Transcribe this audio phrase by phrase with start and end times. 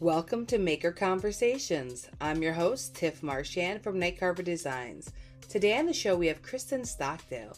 [0.00, 2.08] Welcome to Maker Conversations.
[2.20, 5.12] I'm your host, Tiff Marchand from Night Carver Designs.
[5.48, 7.56] Today on the show, we have Kristin Stockdale.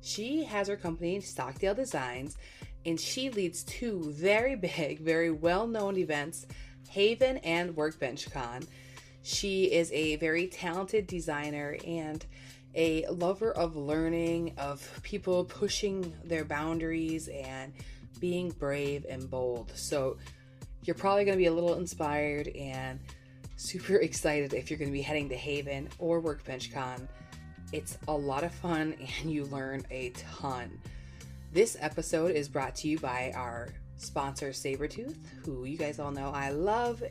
[0.00, 2.38] She has her company, Stockdale Designs,
[2.86, 6.46] and she leads two very big, very well known events,
[6.88, 8.62] Haven and Workbench Con.
[9.22, 12.24] She is a very talented designer and
[12.74, 17.74] a lover of learning, of people pushing their boundaries and
[18.20, 19.70] being brave and bold.
[19.74, 20.16] So,
[20.84, 23.00] you're probably going to be a little inspired and
[23.56, 27.08] super excited if you're going to be heading to Haven or Workbench Con.
[27.72, 30.78] It's a lot of fun and you learn a ton.
[31.52, 36.30] This episode is brought to you by our sponsor, Saburrtooth, who you guys all know
[36.34, 37.02] I love.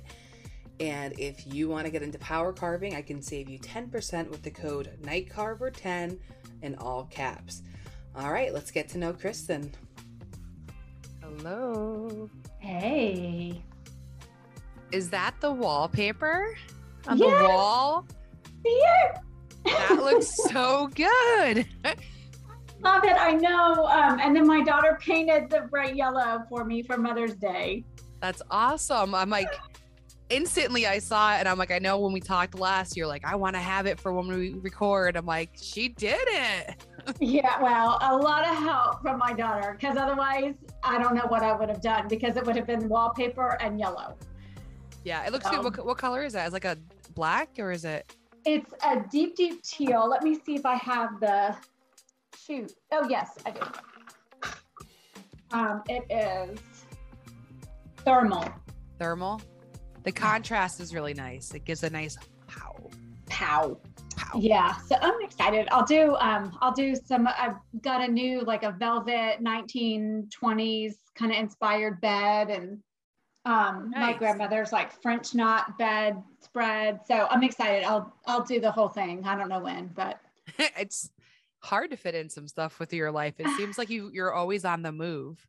[0.80, 4.44] And if you want to get into power carving, I can save you 10% with
[4.44, 6.18] the code NIGHTCARVER10
[6.62, 7.62] in all caps.
[8.16, 9.72] All right, let's get to know Kristin.
[11.22, 12.30] Hello.
[12.64, 13.62] Hey.
[14.94, 16.56] Is that the wallpaper
[17.08, 17.42] on Yes.
[17.42, 18.08] the wall?
[18.64, 19.14] Here.
[19.66, 21.68] That looks so good.
[22.82, 23.18] Love it.
[23.20, 23.86] I know.
[23.88, 27.84] Um, and then my daughter painted the bright yellow for me for Mother's Day.
[28.22, 29.14] That's awesome.
[29.14, 29.50] I'm like,
[30.30, 33.26] instantly I saw it and I'm like, I know when we talked last, you're like,
[33.26, 35.18] I want to have it for when we record.
[35.18, 36.76] I'm like, she did it.
[37.20, 41.44] Yeah, well, a lot of help from my daughter because otherwise I don't know what
[41.44, 44.18] I would have done because it would have been wallpaper and yellow.
[45.04, 45.60] Yeah, it looks good.
[45.60, 46.48] Um, What, what color is that?
[46.48, 46.78] Is it like a
[47.14, 48.16] black or is it?
[48.46, 50.08] It's a deep, deep teal.
[50.10, 51.56] Let me see if I have the
[52.38, 52.74] shoot.
[52.92, 53.62] Oh, yes, I do.
[55.52, 56.60] Um, it is
[57.98, 58.46] thermal.
[59.00, 59.42] thermal?
[60.04, 61.54] The contrast is really nice.
[61.54, 62.90] It gives a nice pow,
[63.28, 63.78] Pow.
[64.36, 65.68] Yeah, so I'm excited.
[65.72, 71.32] I'll do um I'll do some I've got a new like a velvet 1920s kind
[71.32, 72.80] of inspired bed and
[73.46, 77.00] um my grandmother's like French knot bed spread.
[77.06, 77.84] So I'm excited.
[77.84, 79.26] I'll I'll do the whole thing.
[79.26, 80.20] I don't know when, but
[80.58, 81.12] it's
[81.60, 83.36] hard to fit in some stuff with your life.
[83.40, 85.46] It seems like you you're always on the move.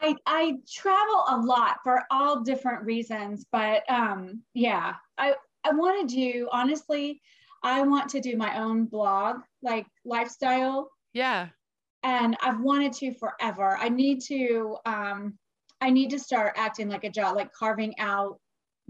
[0.00, 5.34] I I travel a lot for all different reasons, but um yeah, I
[5.64, 7.20] I want to do honestly,
[7.62, 11.48] I want to do my own blog, like lifestyle Yeah.
[12.02, 13.76] and I've wanted to forever.
[13.76, 15.38] I need to um
[15.80, 18.40] I need to start acting like a job, like carving out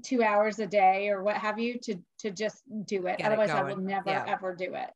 [0.02, 3.18] two hours a day or what have you to to just do it.
[3.18, 4.24] Get it Otherwise I will never Yeah.
[4.26, 4.90] ever do it.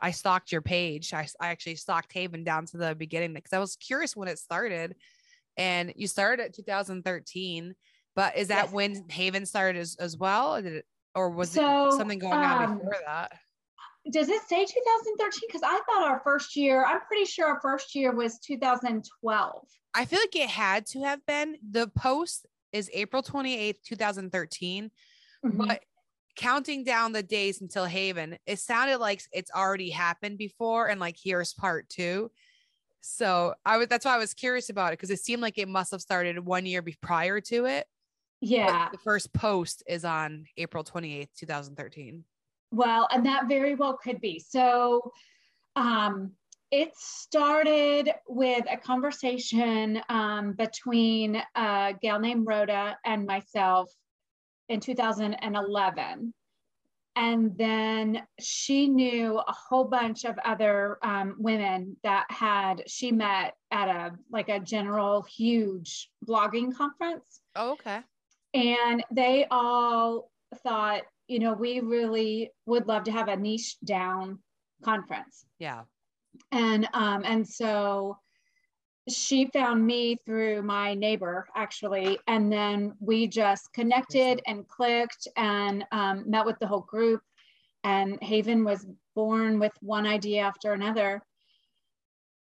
[0.00, 1.12] I stalked your page.
[1.12, 4.38] I, I actually stalked Haven down to the beginning because I was curious when it
[4.38, 4.94] started.
[5.56, 7.74] And you started at 2013,
[8.14, 8.72] but is that Yes.
[8.72, 10.62] when Haven started as, as well?
[10.62, 13.32] Did it, or was So, it something going on um, before that?
[14.10, 15.40] Does it say 2013?
[15.46, 19.66] Because I thought our first year, I'm pretty sure our first year was 2012.
[19.94, 21.56] I feel like it had to have been.
[21.70, 24.90] The post is April 28th, 2013.
[25.44, 25.66] Mhm.
[25.68, 25.82] But
[26.34, 31.16] counting down the days until Haven, it sounded like it's already happened before, and like
[31.22, 32.30] here's part two.
[33.02, 35.68] So I was that's why I was curious about it because it seemed like it
[35.68, 37.86] must have started one year be- prior to it.
[38.42, 38.88] Yeah.
[38.90, 42.24] the first post is on April 28th, 2013.
[42.70, 44.38] Well, and that very well could be.
[44.38, 45.12] So
[45.76, 46.32] um,
[46.70, 53.90] it started with a conversation um, between a gal named Rhoda and myself
[54.68, 56.34] in 2011.
[57.14, 63.54] And then she knew a whole bunch of other um, women that had she met
[63.70, 68.00] at a like a general huge blogging conference Oh, okay.
[68.54, 70.30] And they all
[70.62, 74.38] thought you know we really would love to have a niche down
[74.84, 75.44] conference.
[75.58, 75.82] Yeah.
[76.50, 78.18] and um and so
[79.08, 82.18] she found me through my neighbor actually.
[82.28, 87.20] And then we just connected and clicked and um, met with the whole group.
[87.82, 88.86] And haven was
[89.16, 91.20] born with one idea after another.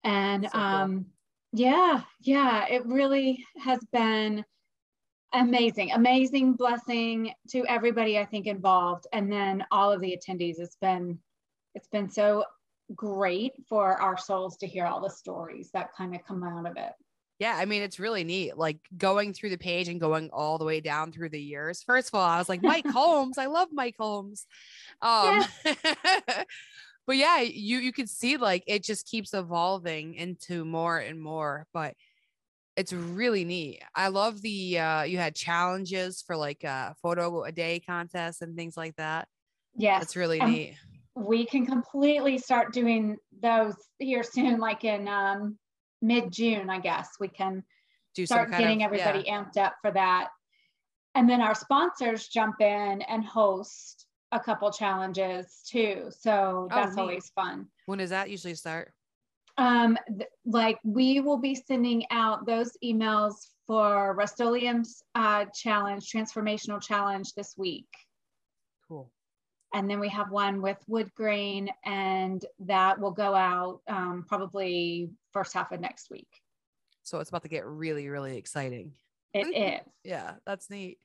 [0.04, 0.62] And So cool.
[0.62, 1.06] um
[1.54, 4.44] yeah yeah it really has been
[5.34, 10.78] amazing amazing blessing to everybody i think involved and then all of the attendees it's
[10.82, 11.20] been
[11.76, 12.44] it's been so
[12.96, 16.76] great for our souls to hear all the stories that kind of come out of
[16.78, 16.94] it
[17.40, 18.58] Yeah, I mean, it's really neat.
[18.58, 21.84] Like going through the page and going all the way down through the years.
[21.84, 23.38] First of all, I was like, Mike Holmes.
[23.38, 24.46] I love Mike Holmes.
[25.02, 25.46] Um,
[27.08, 31.66] but yeah, you you can see like it just keeps evolving into more and more.
[31.74, 31.96] But
[32.80, 33.82] it's really neat.
[33.94, 38.56] I love the uh you had challenges for like uh photo a day contest and
[38.56, 39.28] things like that.
[39.76, 40.76] Yeah, That's really Um, neat.
[41.16, 45.58] we can completely start doing those here soon like in um
[46.02, 47.62] mid-june i guess we can
[48.16, 49.00] Do start getting of- yeah.
[49.06, 50.30] everybody amped up for that
[51.16, 56.06] and then our sponsors jump in and host a couple challenges too.
[56.12, 57.02] So Oh, that's neat.
[57.02, 57.68] always fun.
[57.88, 58.94] When does that usually start?
[59.60, 59.98] Um,
[60.46, 63.34] like we will be sending out those emails
[63.68, 67.90] for Rust-Oleum's uh, challenge, transformational challenge this week.
[68.88, 69.12] Cool.
[69.74, 75.12] And then we have one with wood grain, and that will go out um, probably
[75.34, 76.30] first half of next week.
[77.04, 78.94] So it's about to get really, really exciting.
[79.34, 79.86] It is.
[80.04, 81.00] Yeah, that's neat.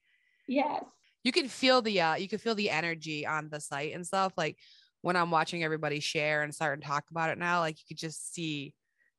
[0.46, 0.84] Yes.
[1.24, 4.32] You can feel the uh you can feel the energy on the site and stuff.
[4.36, 4.58] Like
[5.04, 7.98] when I'm watching everybody share and start and talk about it now, like you could
[7.98, 8.72] just see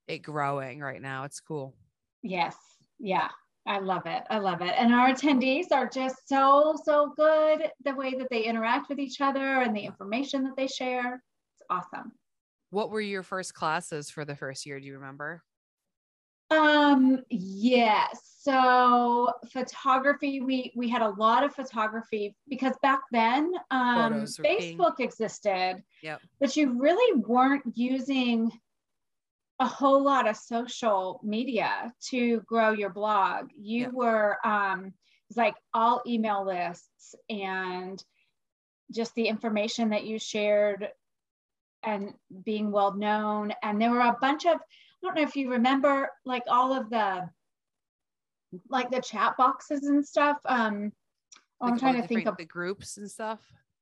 [0.07, 1.25] it growing right now.
[1.25, 1.75] It's cool.
[2.23, 2.55] Yes.
[2.97, 3.29] Yeah.
[3.67, 4.23] I love it.
[4.31, 4.73] I love it.
[4.75, 7.69] And our attendees are just so, so good.
[7.83, 11.21] The way that they interact with each other and the information that they share.
[11.53, 12.13] It's awesome.
[12.71, 14.79] What were your first classes for the first year?
[14.79, 15.43] Do you remember?
[16.51, 18.21] Um, yes.
[18.39, 24.43] So photography, we we had a lot of photography because back then um Photos were
[24.45, 24.77] king.
[24.77, 25.83] Facebook existed.
[26.03, 26.21] Yep.
[26.39, 28.51] But you really weren't using
[29.59, 33.49] a whole lot of social media to grow your blog.
[33.55, 33.93] You Yep.
[33.93, 34.93] were um
[35.29, 38.03] it's like all email lists and
[38.91, 40.89] just the information that you shared
[41.81, 42.13] and
[42.43, 43.53] being well known.
[43.63, 44.57] And there were a bunch of,
[45.05, 47.29] don't know if you remember, like all of the,
[48.69, 50.37] like the chat boxes and stuff.
[50.45, 50.91] Um,
[51.61, 53.39] oh, I'm trying to think of, the groups and stuff.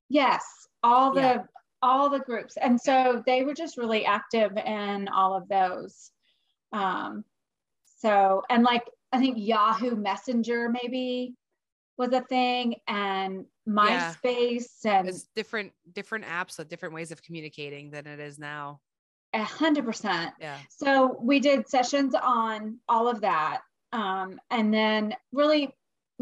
[0.09, 0.43] yes,
[0.83, 1.43] all the, Yeah.
[1.81, 2.57] all the groups.
[2.57, 6.11] And so they were just really active in all of those.
[6.71, 7.23] Um,
[7.97, 11.35] so, and like, I think Yahoo Messenger maybe
[11.97, 14.13] was a thing and Yeah.
[14.25, 18.81] MySpace and It's different different apps with different ways of communicating than it is now.
[19.33, 20.31] A hundred percent.
[20.39, 20.57] Yeah.
[20.69, 23.61] So we did sessions on all of that.
[23.91, 25.73] Um, and then really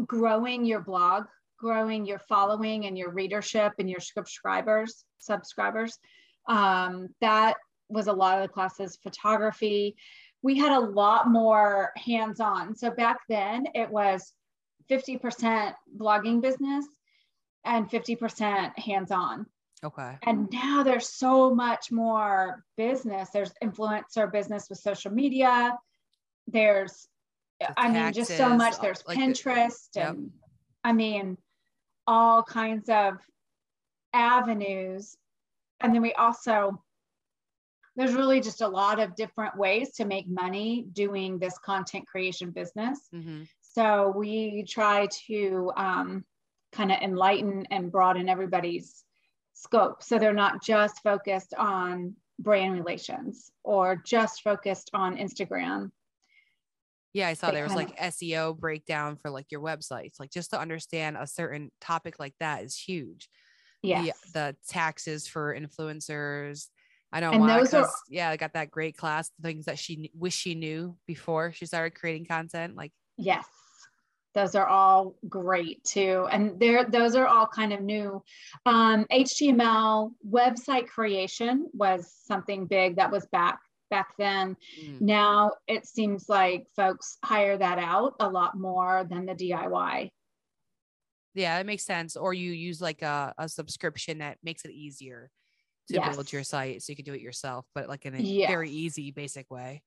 [0.04, 1.24] growing your blog,
[1.58, 5.98] growing your following and your readership and your subscribers, subscribers.
[6.48, 7.56] Um, that
[7.88, 9.96] was a lot of the classes, photography.
[10.42, 12.74] We had a lot more hands-on.
[12.76, 14.32] So back then it was
[14.90, 16.86] 50% blogging business
[17.64, 19.46] and 50% hands-on
[19.84, 20.16] Okay.
[20.22, 23.30] and now there's so much more business.
[23.30, 25.76] There's influencer business with social media.
[26.46, 27.08] There's
[27.60, 28.78] The i mean just so much.
[28.80, 30.08] there's like the- pinterest Yep.
[30.10, 30.30] and
[30.84, 31.36] i mean
[32.06, 33.14] all kinds of
[34.12, 35.16] avenues.
[35.80, 36.82] And then we also
[37.96, 42.50] there's really just a lot of different ways to make money doing this content creation
[42.50, 42.98] business.
[43.12, 43.42] Hmm
[43.74, 46.26] so we try to um,
[46.72, 49.02] kind of enlighten and broaden everybody's
[49.52, 50.02] scope.
[50.02, 55.90] So they're not just focused on brand relations or just focused on Instagram.
[57.12, 60.18] Yeah, I saw They there was like SEO breakdown for like your websites.
[60.18, 63.28] Like just to understand a certain topic like that is huge.
[63.82, 66.68] Yeah, The, uh, the taxes for influencers.
[67.12, 70.34] I know And those are- yeah, I got that great class, things that she wish
[70.34, 72.76] she knew before she started creating content.
[72.76, 73.44] Like, Yes.
[74.34, 76.26] Those are all great too.
[76.30, 78.22] And there, those are all kind of new.
[78.66, 84.56] Um, HTML website creation was something big that was back back then.
[84.80, 90.08] mm, Now it seems like folks hire that out a lot more than the DIY.
[91.34, 92.16] yeah, it makes sense.
[92.16, 95.30] Or you use like a, a subscription that makes it easier
[95.88, 98.48] to build your site so you can do it yourself, but like in a Yes.
[98.50, 99.82] very easy, basic way.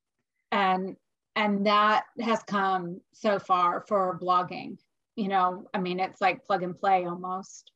[0.51, 0.95] and
[1.35, 4.77] and that has come so far for blogging
[5.15, 7.71] you know i mean it's like plug and play almost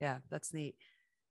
[0.00, 0.74] Yeah, that's neat.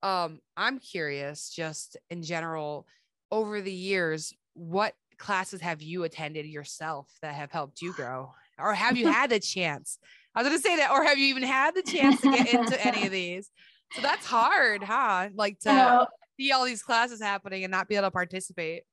[0.02, 2.88] Um, I'm curious, just in general,
[3.30, 8.32] over the years, what classes have you attended yourself that have helped you grow?
[8.58, 10.00] Or have you had the chance?
[10.34, 12.88] I was gonna say that, or have you even had the chance to get into
[12.88, 13.52] any of these?
[13.94, 15.30] So that's hard, huh?
[15.36, 16.08] Like to
[16.40, 18.84] see all these classes happening and not be able to participate.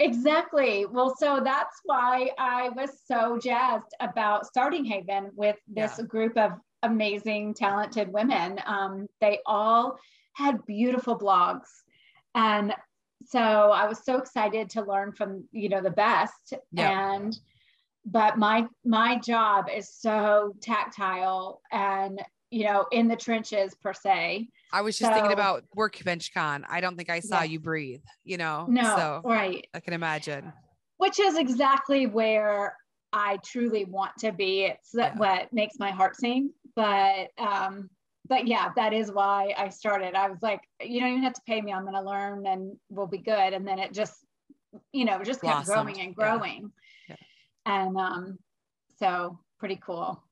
[0.00, 6.04] Exactly well so that's why i was so jazzed about starting haven with this Yeah.
[6.06, 6.52] group of
[6.82, 9.98] amazing talented women um, they all
[10.34, 11.66] had beautiful blogs
[12.36, 12.72] and
[13.24, 17.16] so i was so excited to learn from you know the best Yeah.
[17.16, 17.36] and
[18.04, 24.48] but my my job is so tactile and you know in the trenches per se
[24.72, 26.66] I was just thinking about workbench con.
[26.68, 27.50] I don't think I saw Yes.
[27.52, 28.66] you breathe, you know?
[28.68, 30.52] no So right I can imagine.
[30.98, 32.76] which is exactly where
[33.12, 34.64] I truly want to be.
[34.64, 35.16] It's Yeah.
[35.16, 36.50] what makes my heart sing.
[36.76, 37.88] But um,
[38.26, 40.14] but yeah, that is why I started.
[40.14, 41.72] I was like, you don't even have to pay me.
[41.72, 43.54] I'm going to learn, and we'll be good.
[43.54, 44.14] And then it just,
[44.92, 45.86] you know, just kept Blossomed.
[45.86, 46.36] growing and Yeah.
[46.36, 46.72] growing.
[47.08, 47.16] Yeah.
[47.64, 48.38] And um,
[48.98, 50.22] so pretty cool.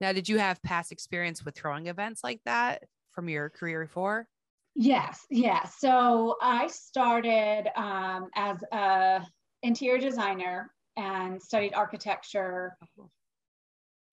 [0.00, 4.26] Now, did you have past experience with throwing events like that from your career before?
[4.74, 5.64] Yes, yeah.
[5.64, 9.22] So I started um, as a
[9.62, 12.76] interior designer and studied architecture.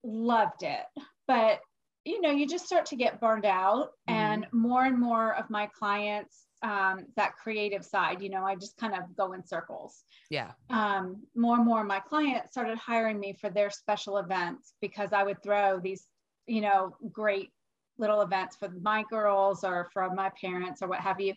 [0.04, 0.84] Loved it,
[1.26, 1.60] but
[2.04, 4.14] you know, you just start to get burned out, mm-hmm.
[4.14, 8.22] and more and more of my clients um, that creative side.
[8.22, 10.04] You know, I just kind of go in circles.
[10.30, 10.52] Yeah.
[10.70, 15.22] Um, more and more my clients started hiring me for their special events because I
[15.22, 16.06] would throw these,
[16.46, 17.50] you know, great
[17.98, 21.34] little events for my girls or for my parents or what have you.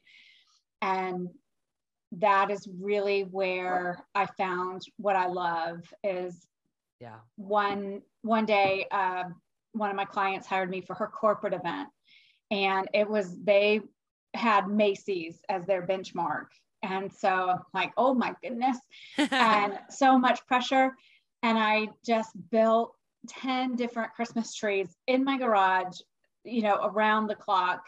[0.81, 1.29] And
[2.13, 6.45] that is really where I found what I love is
[7.01, 7.15] yeah.
[7.35, 9.23] One one day, uh,
[9.73, 11.89] one of my clients hired me for her corporate event,
[12.51, 13.81] and it was they
[14.33, 16.47] had Macy's as their benchmark.
[16.83, 18.77] And so I'm like, oh my goodness,
[19.17, 20.95] and so much pressure.
[21.43, 22.95] And I just built
[23.27, 25.99] 10 different Christmas trees in my garage,
[26.43, 27.83] you know, around the clock.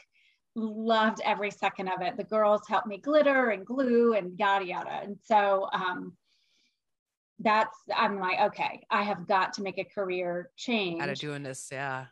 [0.55, 2.15] Loved every second of it.
[2.15, 5.00] The girls helped me glitter and glue and yada yada.
[5.01, 6.13] And so um,
[7.39, 11.01] that's, I'm like, okay, I have got to make a career change.
[11.01, 12.05] Out of doing this, yeah.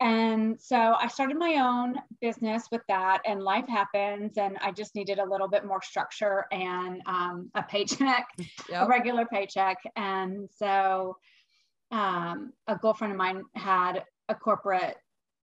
[0.00, 4.94] And so I started my own business with that, and life happens, and I just
[4.94, 8.28] needed a little bit more structure and um, a paycheck,
[8.68, 8.82] yep.
[8.82, 9.78] a regular paycheck.
[9.96, 11.16] And so
[11.90, 14.96] um, a girlfriend of mine had a corporate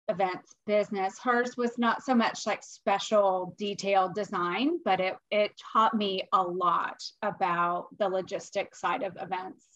[0.09, 1.19] events business.
[1.23, 6.43] Hers was not so much like special detailed design, but it it taught me a
[6.43, 9.70] lot about the logistic side of events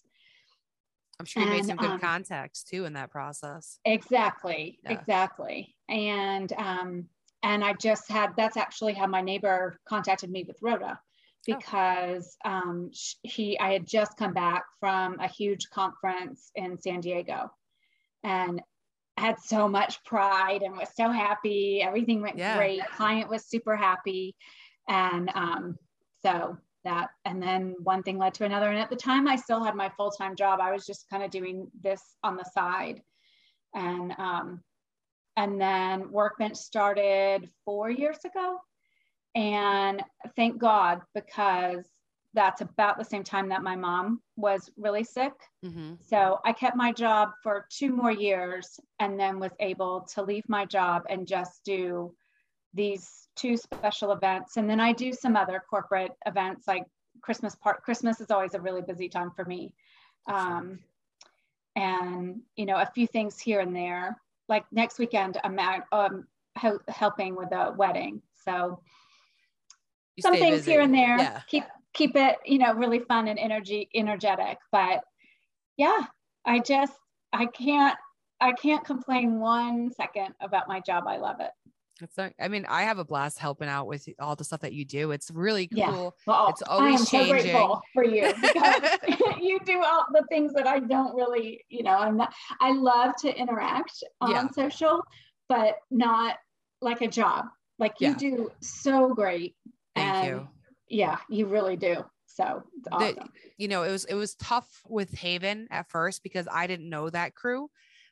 [1.18, 3.78] I'm sure you and, made some good um, contacts too in that process.
[3.85, 4.92] Exactly, yeah.
[4.92, 5.75] exactly.
[5.88, 7.06] And um,
[7.42, 11.06] and I just had that's actually how my neighbor contacted me with Rhoda oh.
[11.47, 12.50] because oh.
[12.50, 12.90] um,
[13.23, 17.50] he I had just come back from a huge conference in San Diego,
[18.23, 18.61] and
[19.16, 21.80] had so much pride and was so happy.
[21.83, 22.56] Everything went yeah.
[22.56, 22.80] great.
[22.97, 24.35] Client was super happy,
[24.88, 25.76] and um,
[26.25, 27.11] so that.
[27.25, 28.69] And then one thing led to another.
[28.69, 30.61] And at the time i still had my full-time job.
[30.61, 33.03] I was just kind of doing this on the side.
[33.75, 34.62] And um,
[35.37, 38.59] and then workbench started four years ago.
[39.35, 40.03] And
[40.37, 41.85] thank god because
[42.35, 45.33] that's about the same time that my mom was really sick.
[45.64, 45.95] Mm-hmm.
[46.00, 50.47] so i kept my job for two more years and then was able to leave
[50.47, 52.14] my job and just do
[52.75, 54.57] these two special events.
[54.57, 56.85] And then i do some other corporate events like
[57.23, 59.73] christmas part christmas is always a really busy time for me.
[60.26, 60.78] Um,
[61.76, 64.21] and you know a few things here and there.
[64.49, 66.26] Like next weekend i'm at, um,
[66.88, 68.23] helping with a wedding.
[68.45, 68.81] So
[70.16, 70.73] you some things busy.
[70.73, 71.19] here and there.
[71.19, 71.40] Yeah.
[71.49, 74.59] keep keep it you know really fun and energy energetic.
[74.71, 75.02] But
[75.76, 76.07] yeah
[76.45, 76.93] i just
[77.33, 77.97] i can't
[78.40, 81.04] i can't complain one second about my job.
[81.07, 81.50] I love it
[82.04, 84.73] it's not, I mean, I have a blast helping out with all the stuff that
[84.73, 85.11] you do.
[85.11, 85.78] It's really cool.
[85.78, 86.11] Yeah.
[86.26, 87.52] Well, it's always I am changing.
[87.52, 88.99] So grateful for you because
[89.40, 93.14] you do all the things that I don't really, you know, I'm not, I love
[93.23, 94.49] to interact on yeah.
[94.50, 95.02] social,
[95.49, 96.37] but not
[96.80, 97.46] like a job.
[97.78, 98.16] Like you yeah.
[98.16, 99.56] do so great.
[99.96, 100.49] Thank and you.
[100.88, 102.04] Yeah, you really do.
[102.26, 103.14] So awesome.
[103.16, 106.88] the, you know, it was it was tough with Haven at first because I didn't
[106.88, 107.68] know that crew.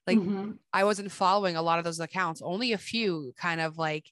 [0.06, 0.52] Like mm-hmm.
[0.72, 2.42] I wasn't following a lot of those accounts.
[2.42, 4.06] Only a few kind of like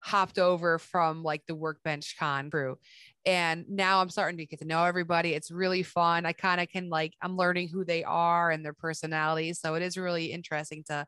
[0.00, 2.78] hopped over from like the workbench con crew.
[3.26, 5.34] And now I'm starting to get to know everybody.
[5.34, 6.24] It's really fun.
[6.26, 9.60] I kind of can like I'm learning who they are and their personalities.
[9.60, 11.06] So it is really interesting to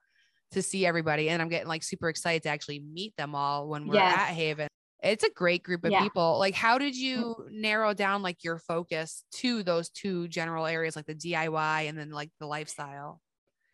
[0.52, 1.30] to see everybody.
[1.30, 4.18] And I'm getting like super excited to actually meet them all when we're yes.
[4.18, 4.68] at Haven.
[5.02, 6.02] It's a great group of yeah.
[6.02, 6.38] people.
[6.38, 11.06] Like, how did you narrow down like your focus to those two general areas, like
[11.06, 13.20] the DIY and then like the lifestyle?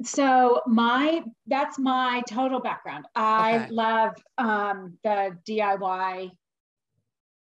[0.02, 3.71] So my that's my total background i okay.
[3.71, 6.31] love um the diy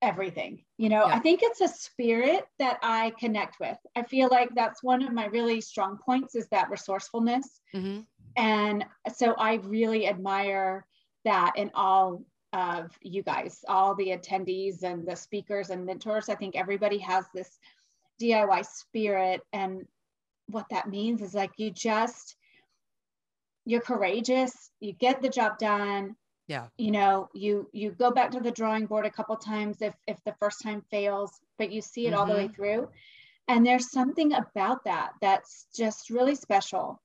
[0.01, 1.15] everything you know yeah.
[1.15, 5.13] i think it's a spirit that i connect with i feel like that's one of
[5.13, 8.01] my really strong points is that resourcefulness mm-hmm.
[8.35, 8.83] and
[9.15, 10.85] so i really admire
[11.23, 16.35] that in all of you guys all the attendees and the speakers and mentors i
[16.35, 17.59] think everybody has this
[18.21, 19.85] diy spirit and
[20.47, 22.35] what that means is like you just
[23.65, 26.15] you're courageous you get the job done
[26.47, 29.93] yeah you know you you go back to the drawing board a couple times if
[30.07, 32.19] if the first time fails but you see it mm-hmm.
[32.19, 32.53] all the way mm-hmm.
[32.53, 32.89] through
[33.47, 37.01] and there's something about that that's just really special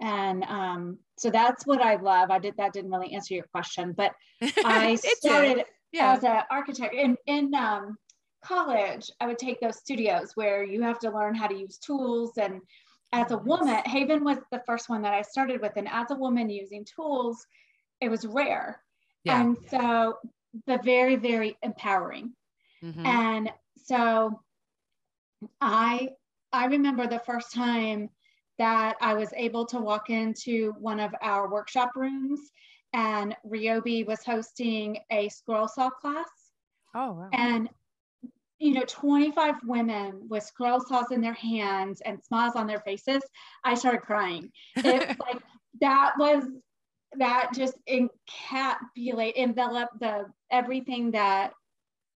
[0.00, 3.92] and um, so that's what i love i did that didn't really answer your question
[3.92, 4.12] but
[4.64, 6.12] i started yeah.
[6.12, 7.96] as an architect in in um,
[8.44, 12.32] college i would take those studios where you have to learn how to use tools
[12.38, 12.60] and
[13.12, 15.72] as a woman, Haven was the first one that I started with.
[15.76, 17.46] And as a woman using tools,
[18.00, 18.82] it was rare.
[19.24, 19.40] Yeah.
[19.40, 20.18] And so
[20.66, 22.32] the very, very empowering.
[22.82, 23.06] Mm-hmm.
[23.06, 24.40] And so
[25.60, 26.10] I
[26.52, 28.10] I remember the first time
[28.58, 32.40] that I was able to walk into one of our workshop rooms
[32.92, 36.28] and Ryobi was hosting a scroll saw class.
[36.94, 37.28] Oh, wow.
[37.32, 37.68] And
[38.58, 43.22] you know, 25 women with scroll saws in their hands and smiles on their faces.
[43.64, 44.50] I started crying.
[44.76, 44.84] It
[45.20, 45.42] like
[45.80, 46.44] that was
[47.16, 51.52] that just encapsulate envelop the everything that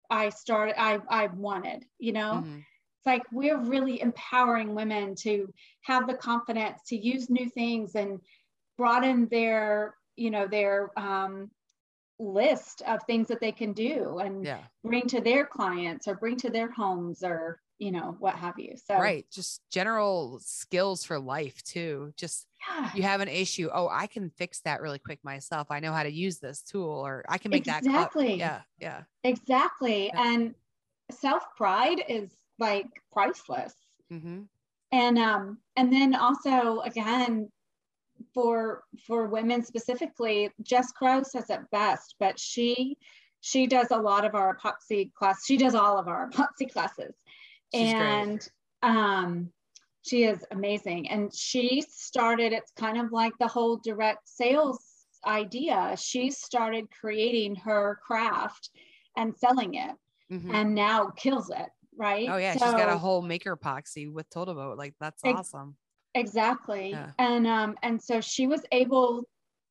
[0.09, 2.43] I started I I wanted, you know.
[2.43, 2.59] Mm-hmm.
[2.59, 8.21] It's like we're really empowering women to have the confidence to use new things and
[8.77, 11.51] broaden their, you know, their um,
[12.21, 14.61] list of things that they can do and yeah.
[14.85, 18.75] bring to their clients or bring to their homes or you know what have you
[18.77, 22.91] so right just general skills for life too just yeah.
[22.95, 26.03] you have an issue oh i can fix that really quick myself i know how
[26.03, 27.91] to use this tool or i can make exactly.
[27.91, 30.33] that exactly yeah yeah exactly yeah.
[30.33, 30.55] and
[31.11, 33.75] self pride is like priceless
[34.13, 34.43] mm-hmm.
[34.93, 37.49] and um and then also again
[38.35, 42.97] for for women specifically jess crow says it best but she
[43.41, 47.15] she does a lot of our epoxy class she does all of our epoxy classes
[47.75, 48.49] She's and
[48.83, 48.91] great.
[48.91, 49.51] um
[50.03, 54.83] she is amazing and she started it's kind of like the whole direct sales
[55.27, 58.71] idea she started creating her craft
[59.17, 59.95] and selling it
[60.33, 60.55] mm-hmm.
[60.55, 64.79] and now kills it right oh yeah so, she's got a whole MakerPoxy with TotalBoat.
[64.79, 65.77] like that's ex- awesome
[66.15, 67.11] exactly yeah.
[67.19, 69.25] and um and so she was able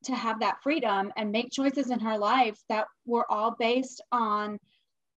[0.03, 4.57] to have that freedom and make choices in her life that were all based on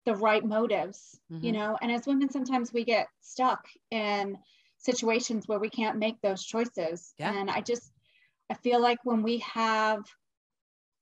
[0.05, 1.45] the right motives mm-hmm.
[1.45, 4.37] you know and as women sometimes we get stuck in
[4.79, 7.31] situations where we can't make those choices yeah.
[7.33, 7.91] and i just
[8.49, 9.99] i feel like when we have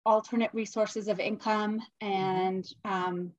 [0.05, 2.11] alternate resources of income mm-hmm.
[2.11, 3.32] and um,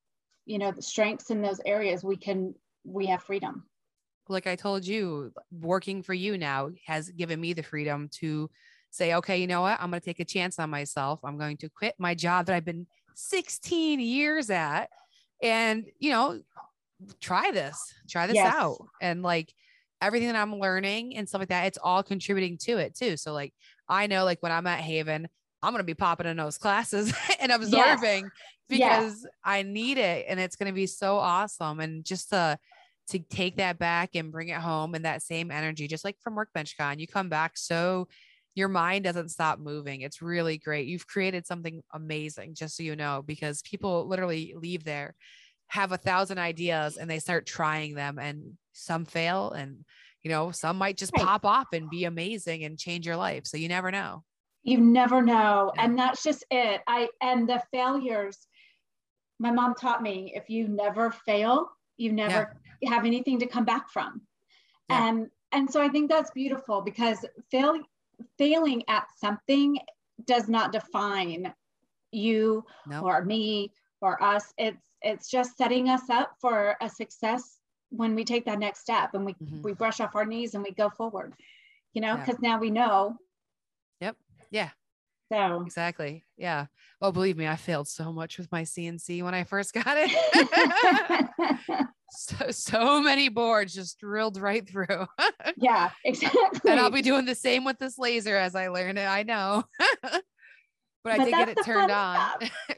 [0.47, 3.65] you know the strengths in those areas we can we have freedom
[4.29, 8.51] like i told you working for you now has given me the freedom to
[8.91, 11.57] say okay you know what i'm going to take a chance on myself i'm going
[11.57, 14.89] to quit my job that i've been 16 years at
[15.43, 16.41] and you know
[17.21, 18.53] try this try this yes.
[18.55, 19.53] out and like
[20.03, 23.33] everything that i'm learning and stuff like that it's all contributing to it too so
[23.33, 23.53] like
[23.89, 25.29] i know like when i'm at haven
[25.63, 28.33] i'm going to be popping in those classes and absorbing yes.
[28.69, 29.27] because yes.
[29.45, 32.59] i need it and it's going to be so awesome and just to
[33.11, 36.35] to take that back and bring it home and that same energy just like from
[36.35, 38.07] workbench con you come back so
[38.55, 40.01] your mind doesn't stop moving.
[40.01, 40.89] It's really great.
[40.89, 45.15] You've created something amazing, just so you know, because people literally leave there,
[45.69, 49.85] have a thousand ideas, and they start trying them, and some fail, and
[50.23, 51.25] you know, some might just right.
[51.25, 53.47] pop off and be amazing and change your life.
[53.47, 54.25] So you never know.
[54.63, 55.73] You never know.
[55.75, 55.85] Yeah.
[55.85, 56.83] And that's just it.
[56.87, 58.37] I and the failures,
[59.39, 61.71] my mom taught me if you never fail,
[62.01, 62.91] you never yeah.
[62.91, 64.23] have anything to come back from.
[64.89, 65.09] Yeah.
[65.09, 67.79] And and so I think that's beautiful because fail
[68.39, 69.79] failing at something
[70.27, 71.53] does not define
[72.13, 73.05] you nope.
[73.05, 74.53] or me or us.
[74.59, 77.59] It's it's just setting us up for a success
[77.91, 79.63] when we take that next step and we mm-hmm.
[79.63, 81.35] we brush off our knees and we go forward.
[81.93, 82.51] You know, because yeah.
[82.51, 83.17] now we know.
[84.01, 84.17] Yep.
[84.51, 84.71] Yeah.
[85.31, 86.25] So exactly.
[86.37, 86.67] Yeah.
[87.01, 91.29] Well, believe me, I failed so much with my CNC when I first got it.
[92.11, 95.07] so so many boards just drilled right through.
[95.57, 96.71] yeah, exactly.
[96.71, 99.07] And I'll be doing the same with this laser as I learn it.
[99.07, 99.65] I know.
[100.03, 100.23] but,
[101.05, 102.19] but, I did get it turned on.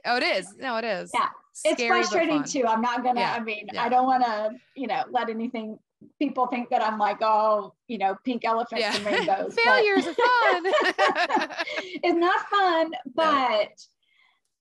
[0.04, 0.54] oh, it is.
[0.58, 1.10] No, it is.
[1.14, 1.28] Yeah.
[1.54, 2.66] Scary, it's frustrating too.
[2.66, 3.34] I'm not gonna, yeah.
[3.34, 3.82] I mean, yeah.
[3.82, 5.78] I don't wanna, you know, let anything
[6.18, 8.96] people think that I'm like, oh, you know, pink elephants yeah.
[8.96, 9.54] and rainbows.
[9.64, 10.62] Failures are fun.
[12.02, 13.86] it's not fun, but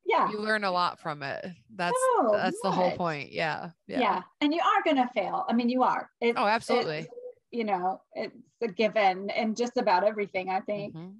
[0.05, 3.99] yeah you learn a lot from it that's oh, that's the whole point yeah, yeah,
[3.99, 7.07] yeah and you are gonna fail i mean you are it's, oh absolutely
[7.51, 11.11] you know it's a given and just about everything i think mm-hmm.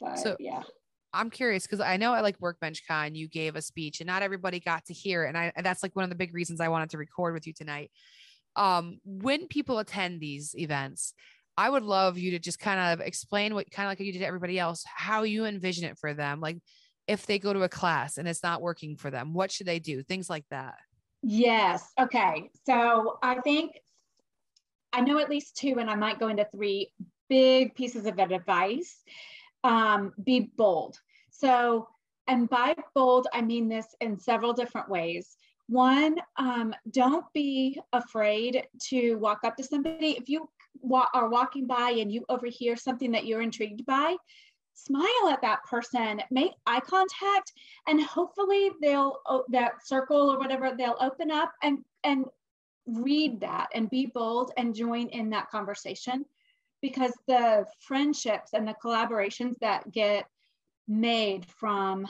[0.00, 0.62] but, so yeah
[1.16, 4.22] I'm curious because I know at like Workbench Con you gave a speech and not
[4.22, 5.28] everybody got to hear it.
[5.28, 7.46] And I and that's like one of the big reasons I wanted to record with
[7.46, 7.92] you tonight.
[8.56, 11.14] Um, when people attend these events,
[11.56, 14.20] I would love you to just kind of explain what kind of like you did
[14.20, 16.40] to everybody else, how you envision it for them.
[16.40, 16.58] Like
[17.06, 19.34] if they go to a class and it's not working for them?
[19.34, 20.02] What should they do?
[20.02, 20.74] Things like that.
[21.22, 21.90] Yes.
[21.98, 22.50] Okay.
[22.66, 23.78] So I think
[24.92, 26.92] I know at least two, and I might go into three
[27.28, 29.02] big pieces of advice.
[29.64, 30.98] Um, be bold.
[31.30, 31.88] So,
[32.28, 35.36] and by bold, I mean this in several different ways.
[35.68, 40.10] One, um, don't be afraid to walk up to somebody.
[40.10, 40.48] If you
[40.80, 44.16] wa- are walking by and you overhear something that you're intrigued by,
[44.74, 47.52] smile at that person, make eye contact,
[47.86, 52.26] and hopefully they'll that circle or whatever they'll open up and and
[52.86, 56.26] read that and be bold and join in that conversation
[56.82, 60.26] because the friendships and the collaborations that get
[60.86, 62.06] made from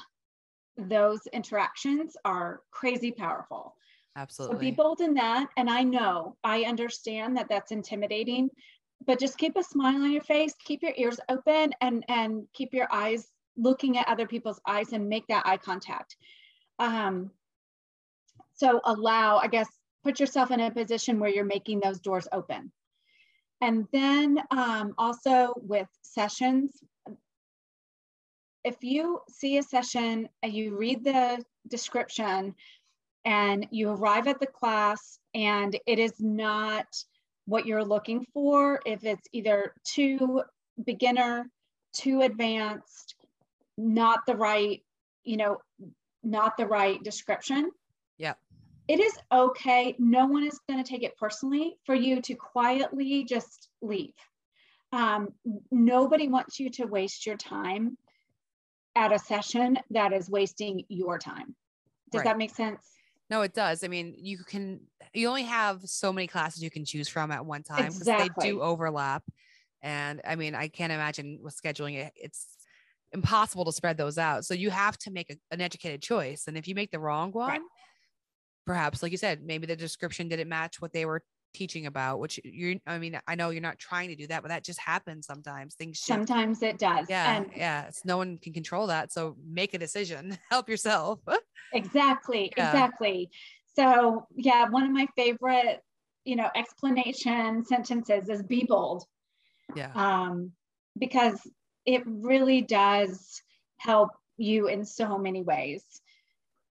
[0.76, 3.76] those interactions are crazy powerful.
[4.16, 4.56] Absolutely.
[4.56, 5.48] So be bold in that.
[5.56, 8.48] And I know, I understand that that's intimidating,
[9.06, 12.72] but just keep a smile on your face, keep your ears open and, and keep
[12.72, 16.16] your eyes looking at other people's eyes and make that eye contact.
[16.78, 17.30] Um,
[18.54, 19.68] so allow, I guess,
[20.04, 22.70] put yourself in a position where you're making those doors open.
[23.60, 26.72] And then um, also with sessions,
[28.64, 32.54] if you see a session and you read the description
[33.24, 36.86] and you arrive at the class and it is not
[37.46, 40.42] what you're looking for, if it's either too
[40.84, 41.46] beginner,
[41.92, 43.14] too advanced,
[43.76, 44.82] not the right,
[45.24, 45.58] you know,
[46.22, 47.70] not the right description.
[48.16, 48.34] Yeah.
[48.88, 49.94] It is okay.
[49.98, 54.14] No one is going to take it personally for you to quietly just leave.
[54.92, 55.30] Um,
[55.70, 57.98] nobody wants you to waste your time
[58.96, 61.54] at a session that is wasting your time.
[62.10, 62.24] Does right.
[62.24, 62.80] that make sense?
[63.30, 63.82] No, it does.
[63.82, 64.80] I mean, you can
[65.12, 68.28] you only have so many classes you can choose from at one time because exactly.
[68.38, 69.22] they do overlap.
[69.82, 72.56] And I mean, I can't imagine with scheduling it, it's
[73.12, 74.44] impossible to spread those out.
[74.44, 76.44] So you have to make a, an educated choice.
[76.46, 77.60] And if you make the wrong one, right.
[78.66, 81.22] perhaps, like you said, maybe the description didn't match what they were
[81.54, 84.48] teaching about which you're i mean i know you're not trying to do that but
[84.48, 86.06] that just happens sometimes things shift.
[86.06, 89.78] sometimes it does yeah and yeah it's, no one can control that so make a
[89.78, 91.20] decision help yourself.
[91.72, 92.70] Exactly yeah.
[92.70, 93.30] exactly.
[93.76, 95.80] So yeah one of my favorite
[96.24, 99.04] you know explanation sentences is be bold.
[99.74, 99.90] Yeah.
[99.94, 100.52] Um
[100.98, 101.40] because
[101.86, 103.42] it really does
[103.78, 105.84] help you in so many ways.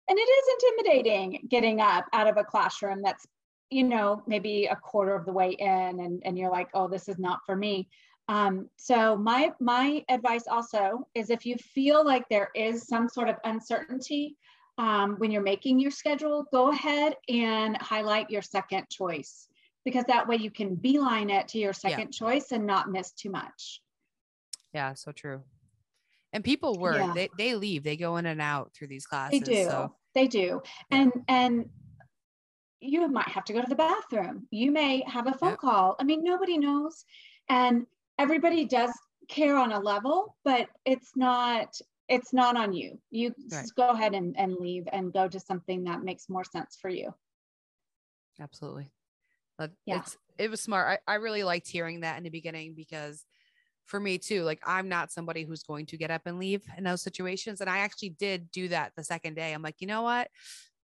[0.08, 3.26] And it is intimidating getting up out of a classroom that's
[3.70, 7.10] you know, maybe a quarter of the way in and, and you're like, oh, this
[7.10, 7.90] is not for me.
[8.28, 13.30] Um, so my my advice also is if you feel like there is some sort
[13.30, 14.36] of uncertainty
[14.78, 19.48] um, when you're making your schedule, go ahead and highlight your second choice
[19.86, 22.18] because that way you can beeline it to your second yeah.
[22.18, 23.82] choice and not miss too much.
[24.74, 25.44] Yeah, so true.
[26.34, 27.14] And people work, yeah.
[27.14, 29.40] they, they leave, they go in and out through these classes.
[29.40, 29.70] They do.
[29.70, 29.96] So.
[30.16, 30.62] They do.
[30.92, 31.70] And and
[32.86, 34.48] you might have to go to the bathroom.
[34.52, 35.56] You may have a phone yeah.
[35.56, 35.96] call.
[36.00, 37.06] I mean, nobody knows.
[37.50, 37.86] And
[38.18, 38.92] everybody does
[39.28, 43.00] care on a level, but it's not it's not on you.
[43.10, 43.66] You right.
[43.76, 47.14] go ahead and, and leave and go to something that makes more sense for you.
[48.40, 48.92] Absolutely.
[49.58, 50.00] But yeah.
[50.00, 51.00] it's it was smart.
[51.08, 53.26] I, I really liked hearing that in the beginning because
[53.86, 56.84] for me too, like I'm not somebody who's going to get up and leave in
[56.84, 57.62] those situations.
[57.62, 59.54] And I actually did do that the second day.
[59.54, 60.30] I'm like, you know what?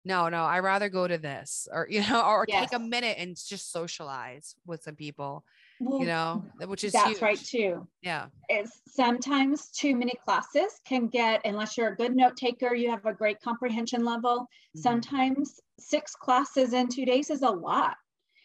[0.04, 2.70] No, no, I rather go to this or, you know, or yes.
[2.70, 5.44] take a minute and just socialize with some people,
[5.78, 7.22] well, you know, which is that's huge.
[7.22, 7.86] right too.
[8.02, 8.26] Yeah.
[8.48, 13.06] It's sometimes too many classes can get, unless you're a good note taker, you have
[13.06, 14.40] a great comprehension level.
[14.40, 14.80] Mm-hmm.
[14.80, 17.96] Sometimes six classes in two days is a lot.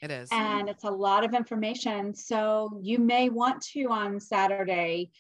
[0.02, 0.30] It is.
[0.32, 2.14] And it's a lot of information.
[2.14, 5.12] So you may want to on Saturday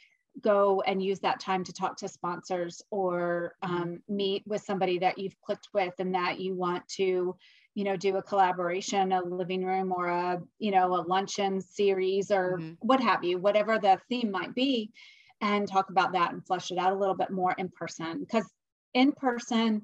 [0.41, 3.75] go and use that time to talk to sponsors or mm-hmm.
[3.75, 7.35] um, meet with somebody that you've clicked with and that you want to
[7.73, 12.31] you know do a collaboration a living room or a you know a luncheon series
[12.31, 12.73] or mm-hmm.
[12.79, 14.91] what have you whatever the theme might be
[15.41, 18.49] and talk about that and flesh it out a little bit more in person because
[18.93, 19.81] in person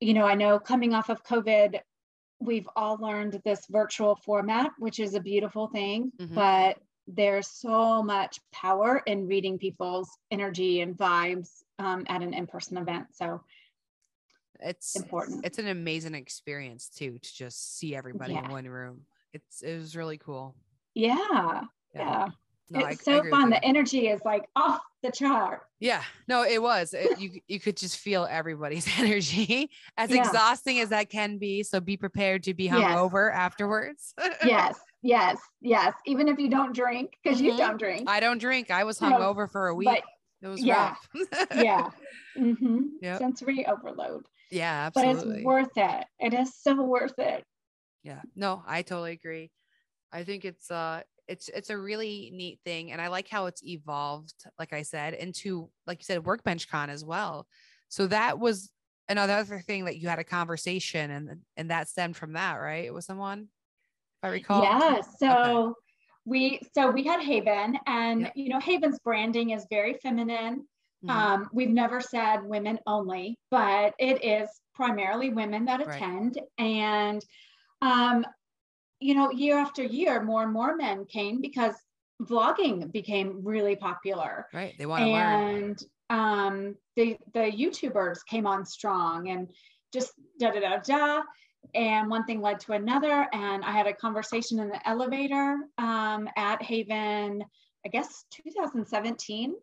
[0.00, 1.78] you know i know coming off of covid
[2.40, 6.34] we've all learned this virtual format which is a beautiful thing mm-hmm.
[6.34, 12.76] but there's so much power in reading people's energy and vibes um, at an in-person
[12.76, 13.06] event.
[13.12, 13.40] So
[14.60, 15.44] it's important.
[15.44, 18.44] it's an amazing experience too to just see everybody yeah.
[18.44, 19.02] in one room.
[19.32, 20.54] It's it was really cool.
[20.94, 21.62] Yeah.
[21.94, 22.28] Yeah, yeah.
[22.70, 23.50] No, it's I, so I fun.
[23.50, 25.62] the energy is like off the chart.
[25.80, 26.02] Yeah.
[26.28, 26.94] No it was.
[26.94, 29.70] It, you you could just feel everybody's energy.
[29.96, 30.18] As yeah.
[30.18, 33.38] exhausting as that can be so be prepared to be hungover yes.
[33.38, 34.14] afterwards.
[34.44, 35.94] Yes Yes, yes.
[36.06, 37.46] Even if you don't drink, because mm-hmm.
[37.46, 38.08] you don't drink.
[38.08, 38.70] I don't drink.
[38.70, 39.88] I was hungover for a week.
[39.88, 40.02] But,
[40.42, 40.94] it was yeah,
[41.54, 41.90] yeah.
[42.36, 42.80] Mm-hmm.
[43.00, 43.18] Yep.
[43.18, 44.24] Sensory overload.
[44.50, 45.24] Yeah, absolutely.
[45.24, 46.04] But it's worth it.
[46.18, 47.44] It is so worth it.
[48.02, 48.20] Yeah.
[48.34, 49.50] No, I totally agree.
[50.12, 53.64] I think it's uh it's it's a really neat thing and I like how it's
[53.64, 57.46] evolved like I said into like you said workbench con as well.
[57.88, 58.70] So that was
[59.08, 62.84] another thing that you had a conversation and and that stemmed from that, right?
[62.84, 63.48] It was someone
[64.22, 64.62] I recall.
[64.62, 65.00] Yeah.
[65.18, 65.72] So okay.
[66.24, 68.32] we so we had Haven, and Yep.
[68.36, 70.66] you know Haven's branding is very feminine.
[71.04, 71.10] Mhm.
[71.10, 75.96] Um, we've never said women only, but it is primarily women that Right.
[75.96, 76.38] attend.
[76.58, 77.24] And,
[77.80, 78.24] um,
[79.00, 81.74] you know, year after year, more and more men came because
[82.22, 84.46] vlogging became really popular.
[84.54, 84.74] right.
[84.78, 85.64] They want to learn.
[85.64, 89.48] And um, the, the YouTubers came on strong and
[89.92, 91.22] just da da da da.
[91.74, 93.26] And one thing led to another.
[93.32, 97.44] And I had a conversation in the elevator um, at Haven,
[97.84, 99.54] I guess 2017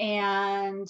[0.00, 0.88] and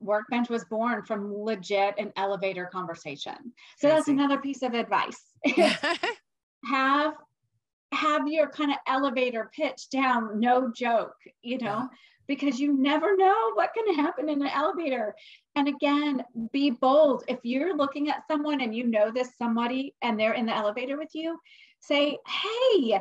[0.00, 5.20] workbench was born from legit an elevator conversation so that's another piece of advice
[6.64, 7.14] have
[7.92, 11.88] have your kind of elevator pitch down no joke you know.
[12.26, 15.14] Because you never know what can happen in an elevator
[15.56, 20.18] and again be bold if you're looking at someone and you know this somebody and
[20.18, 21.38] they're in the elevator with you
[21.80, 23.00] say hey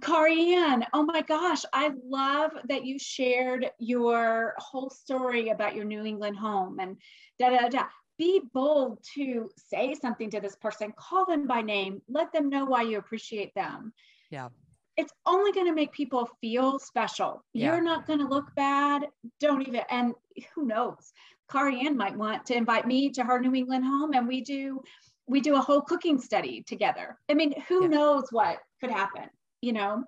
[0.00, 6.04] Carianne, oh my gosh, I love that you shared your whole story about your New
[6.04, 6.96] England home and
[7.38, 7.84] da da da.
[8.16, 12.64] Be bold to say something to this person, call them by name, let them know
[12.64, 13.92] why you appreciate them.
[14.30, 14.48] Yeah.
[14.96, 17.44] It's only going to make people feel special.
[17.52, 17.66] Yeah.
[17.74, 19.06] You're not going to look bad.
[19.40, 20.14] Don't even, and
[20.54, 21.12] who knows?
[21.50, 24.80] Carianne might want to invite me to her New England home and we do
[25.26, 27.16] we do a whole cooking study together.
[27.28, 27.88] I mean, who Yeah.
[27.88, 29.24] knows what could happen?
[29.62, 30.02] you know,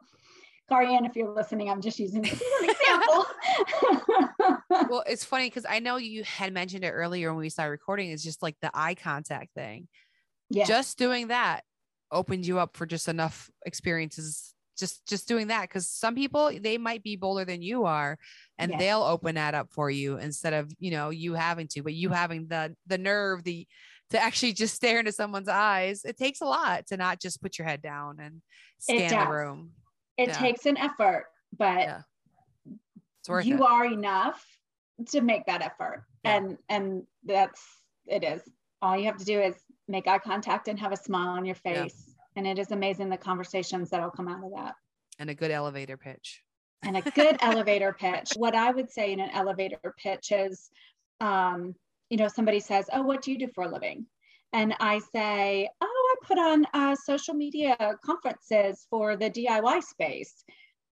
[0.71, 3.27] Carianne, if you're listening, I'm just using this as an example.
[4.89, 8.11] well, it's funny because I know you had mentioned it earlier when we started recording.
[8.11, 9.89] It's just like the eye contact thing.
[10.49, 10.65] yeah.
[10.65, 11.63] Just doing that
[12.11, 14.55] opened you up for just enough experiences.
[14.79, 18.19] Just just doing that because some people they might be bolder than you are,
[18.59, 18.81] and Yes.
[18.81, 22.09] they'll open that up for you instead of you know you having to, but you
[22.09, 22.17] mm-hmm.
[22.17, 23.67] having the the nerve the
[24.11, 26.05] to actually just stare into someone's eyes.
[26.05, 28.43] It takes a lot to not just put your head down and
[28.79, 29.73] scan the room.
[30.19, 30.39] it yeah.
[30.39, 32.03] takes an effort, but Yeah.
[33.29, 33.61] You it.
[33.61, 34.45] are enough
[35.11, 36.05] to make that effort.
[36.25, 36.37] Yeah.
[36.37, 37.63] And and that's
[38.07, 38.43] it is.
[38.81, 39.55] All you have to do is
[39.89, 42.12] make eye contact and have a smile on your face.
[42.37, 44.75] And it is amazing the conversations that'll come out of that.
[45.19, 46.43] and a good elevator pitch.
[46.83, 48.31] and a good elevator pitch.
[48.37, 50.71] What I would say in an elevator pitch is,
[51.21, 51.75] um,
[52.11, 54.07] you know, somebody says, "Oh, what do you do for a living?"
[54.53, 60.45] And I say, "Oh, I put on uh, social media conferences for the DIY space."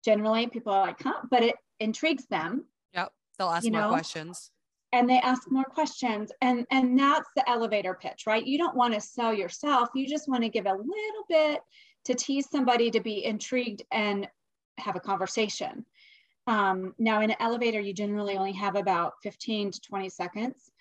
[0.06, 3.12] Generally, people are like, "Huh?" But it intrigues them, Yep.
[3.38, 4.52] They'll ask You more know, questions.
[4.93, 8.45] And they ask more questions, and and that's the elevator pitch, right?
[8.45, 9.89] You don't want to sell yourself.
[9.93, 11.62] You just want to give a little bit
[12.06, 14.28] to tease somebody to be intrigued and
[14.78, 15.86] have a conversation.
[16.47, 20.71] Um, now, in an elevator, you generally only have about 15 to 20 seconds.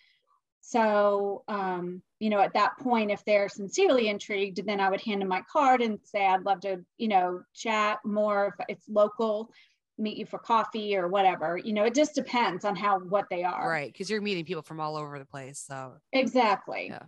[0.60, 5.20] So, um, you know, at that point, if they're sincerely intrigued, then I would hand
[5.20, 9.50] them my card and say, I'd love to, you know, chat more if it's local,
[9.98, 11.56] meet you for coffee or whatever.
[11.58, 13.68] You know, it just depends on how what they are.
[13.68, 13.92] Right.
[13.92, 15.64] Because you're meeting people from all over the place.
[15.66, 16.88] So Exactly.
[16.90, 17.02] Yeah.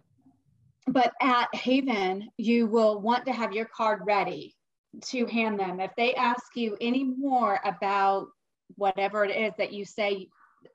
[0.86, 4.54] But at Haven, you will want to have your card ready
[5.02, 5.80] to hand them.
[5.80, 8.28] If they ask you any more about
[8.76, 10.28] whatever it is that you say,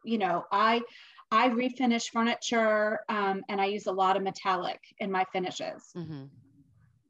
[0.04, 0.82] you know, I
[1.32, 5.84] I refinish furniture um, and I use a lot of metallic in my finishes.
[5.96, 6.30] mhm.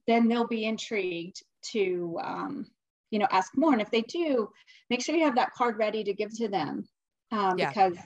[0.07, 2.67] Then they'll be intrigued to, um,
[3.13, 3.73] you know, ask more.
[3.73, 4.49] And if they do,
[4.89, 6.83] make sure you have that card ready to give to them
[7.31, 7.69] um, Yeah.
[7.69, 7.97] because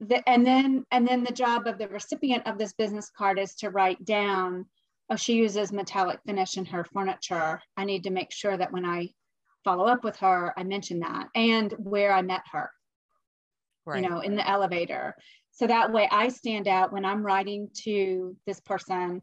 [0.00, 3.54] the, and then and then the job of the recipient of this business card is
[3.54, 4.66] to write down
[5.08, 8.84] oh she uses metallic finish in her furniture i need to make sure that when
[8.84, 9.08] i
[9.62, 12.70] follow up with her i mention that and where i met her
[13.86, 14.02] right.
[14.02, 15.14] you know in the elevator
[15.52, 19.22] so that way i stand out when i'm writing to this person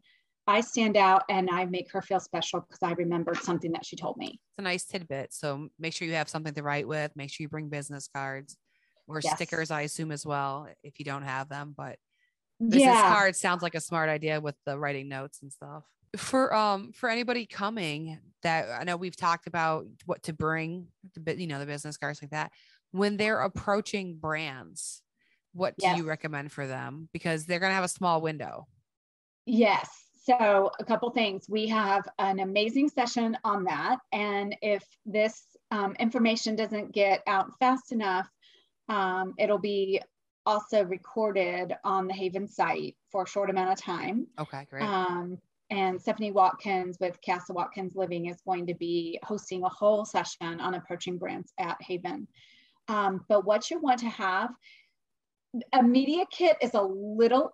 [0.52, 3.96] i stand out and i make her feel special because i remembered something that she
[3.96, 5.34] told me it's a nice tidbit.
[5.34, 7.16] So make sure you have something to write with.
[7.16, 8.58] Make sure you bring business cards
[9.08, 9.36] or Yes.
[9.36, 11.74] stickers, I assume as well, if you don't have them.
[11.76, 11.98] But
[12.60, 15.86] business cards sounds like a smart idea with the writing notes and stuff.
[16.18, 21.40] For um for anybody coming that I know we've talked about what to bring, the
[21.40, 22.52] you know, the business cards like that.
[22.92, 25.02] When they're approaching brands,
[25.54, 25.98] what do Yes.
[25.98, 27.08] you recommend for them?
[27.14, 28.68] Because they're gonna have a small window.
[29.46, 29.90] Yes.
[30.24, 31.48] So, a couple things.
[31.50, 33.98] We have an amazing session on that.
[34.12, 38.30] And if this um, information doesn't get out fast enough,
[38.88, 40.00] um, it'll be
[40.46, 44.28] also recorded on the Haven site for a short amount of time.
[44.40, 44.84] Okay, great.
[44.84, 45.40] Um,
[45.72, 50.60] and Stephanie Watkins with Casa Watkins Living is going to be hosting a whole session
[50.60, 52.28] on approaching brands at Haven.
[52.90, 54.52] Um, but what you want to have,
[55.74, 57.52] a media kit is a little,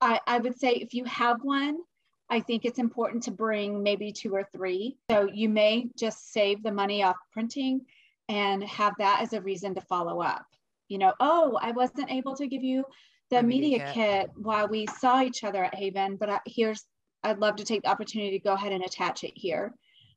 [0.00, 1.78] I, I would say if you have one,
[2.28, 4.96] I think it's important to bring maybe two or three.
[5.10, 7.82] So you may just save the money off printing
[8.28, 10.46] and have that as a reason to follow up.
[10.88, 12.84] You know, oh, I wasn't able to give you
[13.30, 13.94] the media, media kit.
[13.94, 14.30] kit.
[14.36, 16.84] while we saw each other at Haven, but I, here's,
[17.22, 19.72] I'd love to take the opportunity to go ahead and attach it here.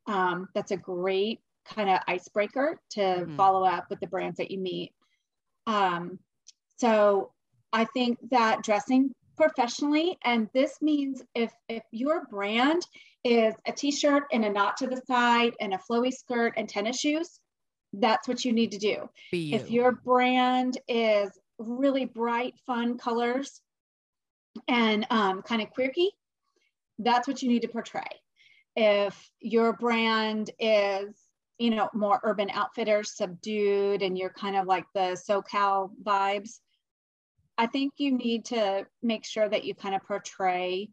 [0.07, 3.35] Um, that's a great kind of icebreaker to mm-hmm.
[3.35, 4.93] follow up with the brands that you meet.
[5.67, 6.19] Um,
[6.77, 7.31] so
[7.73, 12.85] I think that dressing professionally, and this means if if your brand
[13.23, 16.99] is a t-shirt and a knot to the side and a flowy skirt and tennis
[16.99, 17.39] shoes,
[17.93, 19.09] that's what you need to do.
[19.31, 19.55] You.
[19.55, 23.61] If your brand is really bright, fun colors
[24.67, 26.09] and um, kind of quirky,
[26.97, 28.09] that's what you need to portray.
[28.75, 31.15] If your brand is
[31.59, 36.59] you know, more urban outfitters, subdued, and you're kind of like the SoCal vibes.
[37.59, 40.89] I think you need to make sure that you kind of portray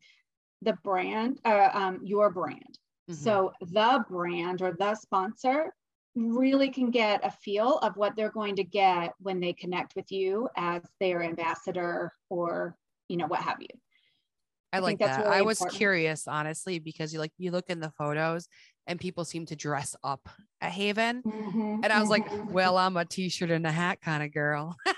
[0.63, 2.79] the brand, uh, um, your brand.
[3.09, 3.15] Mm-hmm.
[3.15, 5.73] So the brand or the sponsor
[6.17, 10.11] really can get a feel of what they're going to get when they connect with
[10.11, 12.75] you as their ambassador or,
[13.09, 13.69] you know, what have you.
[14.73, 15.21] I, I like that.
[15.21, 15.79] Really I was important.
[15.79, 18.49] curious, honestly, because you like you look in the photos
[18.89, 20.29] and people seem to dress up
[20.61, 21.23] at Haven.
[21.23, 22.53] Mm-hmm, and I was like, mm-hmm.
[22.53, 24.77] well, I'm a t-shirt and a hat kind of girl.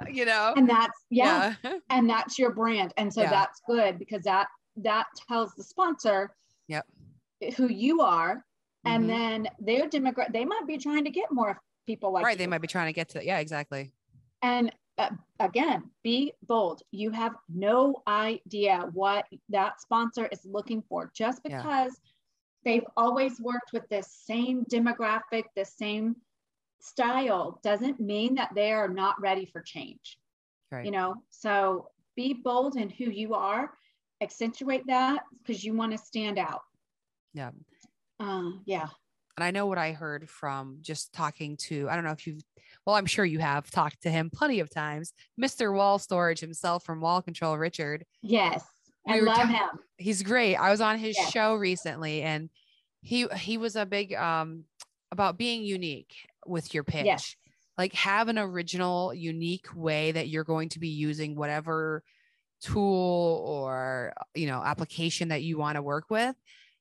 [0.10, 0.52] you know?
[0.56, 1.78] And that's yeah, yeah.
[1.90, 2.92] and that's your brand.
[2.96, 3.30] And so yeah.
[3.30, 6.34] that's good because that that tells the sponsor
[6.68, 6.86] yep.
[7.56, 8.44] who you are.
[8.84, 9.44] And mm-hmm.
[9.44, 12.32] then their demographic, they might be trying to get more people like right.
[12.32, 12.38] You.
[12.38, 13.92] They might be trying to get to yeah, exactly.
[14.42, 16.82] And uh, again, be bold.
[16.90, 22.10] You have no idea what that sponsor is looking for just because yeah
[22.64, 26.16] they've always worked with this same demographic, the same
[26.80, 30.18] style, doesn't mean that they are not ready for change.
[30.70, 30.84] Right.
[30.84, 33.72] You know, so be bold in who you are,
[34.20, 36.62] accentuate that because you want to stand out.
[37.34, 37.50] Yeah.
[38.18, 38.88] Uh, yeah.
[39.36, 42.42] And I know what I heard from just talking to, I don't know if you've,
[42.86, 45.74] well, I'm sure you have talked to him plenty of times, Mr.
[45.74, 48.04] Wall Storage himself from Wall Control, Richard.
[48.22, 48.64] Yes.
[49.08, 49.80] I we love ta- him.
[49.96, 50.56] He's great.
[50.56, 51.30] I was on his yes.
[51.30, 52.50] show recently and
[53.02, 54.64] he he was a big um
[55.10, 56.14] about being unique
[56.50, 57.06] with your pitch.
[57.06, 57.36] Yes.
[57.78, 62.02] Like have an original, unique way that you're going to be using whatever
[62.60, 66.36] tool or you know application that you want to work with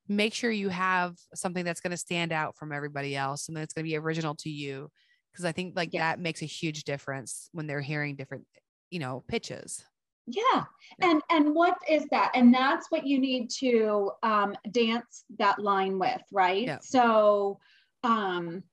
[0.09, 3.73] make sure you have something that's going to stand out from everybody else and that's
[3.73, 4.91] going to be original to you
[5.31, 8.45] because i think like that makes a huge difference when they're hearing different
[8.89, 9.85] you know pitches
[10.31, 10.63] yeah.
[11.01, 12.31] And and what is that?
[12.35, 16.67] And that's what you need to um, dance that line with, right?
[16.67, 16.77] Yeah.
[16.81, 17.59] So
[18.03, 18.63] um,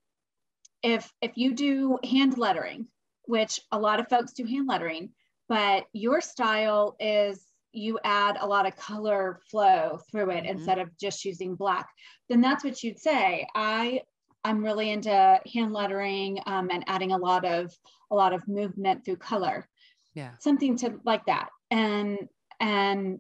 [0.83, 2.87] if if you do hand lettering,
[3.25, 5.11] which a lot of folks do hand lettering,
[5.49, 10.59] but your style is you add a lot of color flow through it mm-hmm.
[10.59, 11.87] instead of just using black,
[12.29, 13.47] then that's what you'd say.
[13.55, 14.03] I
[14.45, 17.75] I'm really into hand lettering um, and adding a lot of
[18.11, 19.69] a lot of movement through color
[20.17, 22.19] yeah something to like that and
[22.59, 23.19] and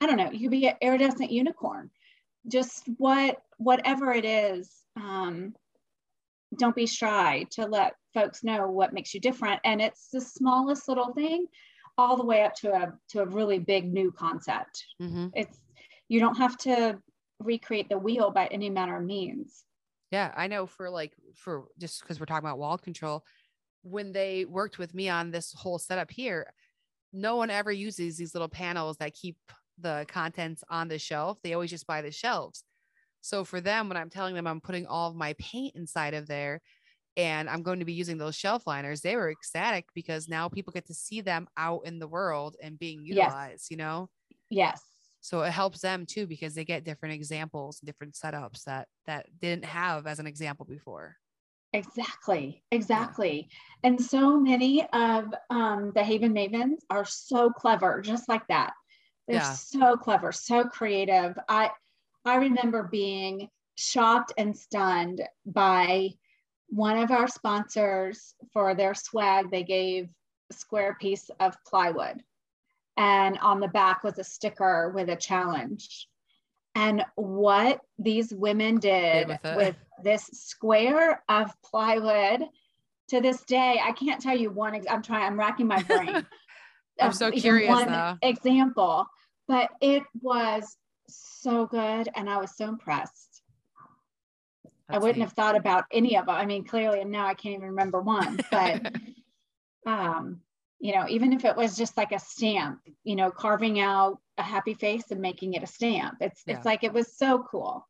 [0.00, 1.90] i don't know you could be an iridescent unicorn
[2.48, 5.54] just what whatever it is um,
[6.58, 10.88] don't be shy to let folks know what makes you different and it's the smallest
[10.88, 11.46] little thing
[11.98, 15.28] all the way up to a to a really big new concept mm-hmm.
[15.34, 15.60] it's
[16.08, 16.98] you don't have to
[17.40, 19.64] recreate the wheel by any manner of means
[20.10, 23.24] yeah i know for like for just because we're talking about wall control
[23.82, 26.52] when they worked with me on this whole setup here,
[27.12, 29.36] no one ever uses these little panels that keep
[29.78, 31.38] the contents on the shelf.
[31.42, 32.64] They always just buy the shelves.
[33.22, 36.26] So for them, when I'm telling them I'm putting all of my paint inside of
[36.26, 36.60] there
[37.16, 40.72] and I'm going to be using those shelf liners, they were ecstatic because now people
[40.72, 43.70] get to see them out in the world and being utilized, yes.
[43.70, 44.10] you know?
[44.50, 44.82] Yes.
[45.20, 49.64] So it helps them too because they get different examples, different setups that that didn't
[49.66, 51.16] have as an example before.
[51.72, 53.48] Exactly, exactly.
[53.48, 53.88] Yeah.
[53.88, 58.72] And so many of um, the Haven Mavens are so clever, just like that.
[59.28, 59.52] They're yeah.
[59.52, 61.38] so clever, so creative.
[61.48, 61.70] I
[62.24, 66.10] I remember being shocked and stunned by
[66.68, 69.50] one of our sponsors for their swag.
[69.50, 70.08] They gave
[70.50, 72.22] a square piece of plywood,
[72.96, 76.08] and on the back was a sticker with a challenge
[76.74, 82.42] and what these women did with, with, this square of plywood
[83.08, 86.08] to this day i can't tell you one ex- i'm trying i'm racking my brain
[87.00, 88.16] i'm um, so curious one though.
[88.22, 89.06] example
[89.46, 90.76] but it was
[91.08, 93.42] so good and i was so impressed
[94.64, 95.24] That's i wouldn't neat.
[95.24, 98.00] have thought about any of them i mean clearly and now i can't even remember
[98.00, 98.92] one but
[99.86, 100.40] um
[100.82, 104.42] you know, even if it was just like a stamp, you know, carving out a
[104.42, 106.16] happy face and making it a stamp.
[106.20, 106.56] It's Yeah.
[106.56, 107.88] it's like it was so cool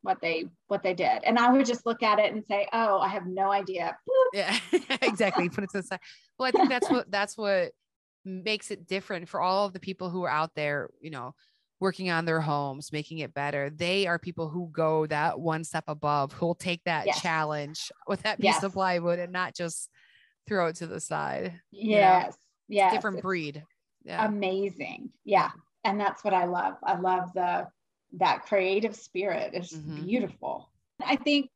[0.00, 1.22] what they what they did.
[1.22, 3.96] And I would just look at it and say, "Oh, I have no idea."
[4.32, 4.56] Yeah,
[5.02, 5.50] exactly.
[5.50, 6.00] Put it to the side.
[6.38, 7.72] Well, I think that's what that's what
[8.24, 11.34] makes it different for all of the people who are out there, you know,
[11.80, 13.70] working on their homes, making it better.
[13.70, 17.22] They are people who go that one step above, who'll take that Yes.
[17.22, 18.62] challenge with that piece Yes.
[18.62, 19.90] of plywood and not just
[20.46, 21.44] throw it to the side.
[21.72, 22.36] know, Yes.
[22.68, 22.92] Yes.
[22.92, 23.64] Different it's breed.
[24.04, 24.26] Yeah.
[24.26, 25.10] Amazing.
[25.24, 25.50] Yeah.
[25.84, 26.76] And that's what I love.
[26.82, 27.66] I love the
[28.12, 29.54] that creative spirit.
[29.54, 30.04] It's Mhm.
[30.06, 30.70] beautiful.
[31.04, 31.50] I think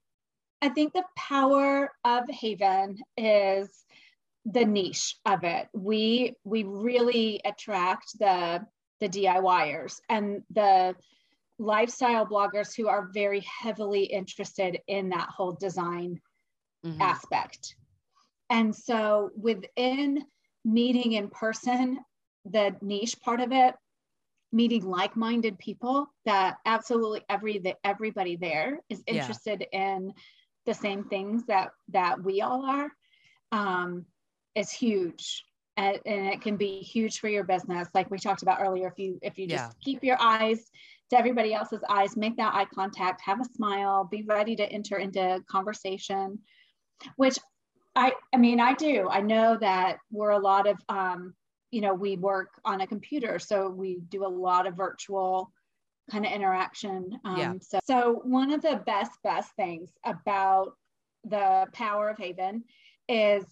[0.63, 3.85] I think the power of Haven is
[4.47, 5.69] the niche of it.
[5.75, 8.67] We we really attract the
[9.01, 10.95] the DIYers and the
[11.59, 16.21] lifestyle bloggers who are very heavily interested in that whole design
[16.85, 17.01] Mhm.
[17.01, 17.77] aspect.
[18.51, 20.25] And so within
[20.65, 22.01] meeting in person,
[22.45, 23.75] the niche part of it,
[24.53, 29.15] meeting like-minded people that absolutely every the, everybody there is Yeah.
[29.15, 30.13] interested in
[30.67, 32.91] the same things that that we all are
[33.53, 34.07] um,
[34.55, 35.45] is huge.
[35.77, 37.89] And, and it can be huge for your business.
[37.95, 39.73] Like we talked about earlier, if you if you just Yeah.
[39.83, 40.71] keep your eyes
[41.11, 44.99] to everybody else's eyes, make that eye contact, have a smile, be ready to enter
[44.99, 46.39] into conversation,
[47.17, 47.39] which
[47.97, 49.09] I, I mean, I do.
[49.11, 51.35] I know that we're a lot of, um,
[51.71, 55.53] you know, we work on a computer, so we do a lot of virtual
[56.11, 57.19] kind of interaction.
[57.25, 57.53] Um, Yeah.
[57.61, 60.77] So, so one of the best, best things about
[61.25, 62.65] the power of Haven
[63.09, 63.45] is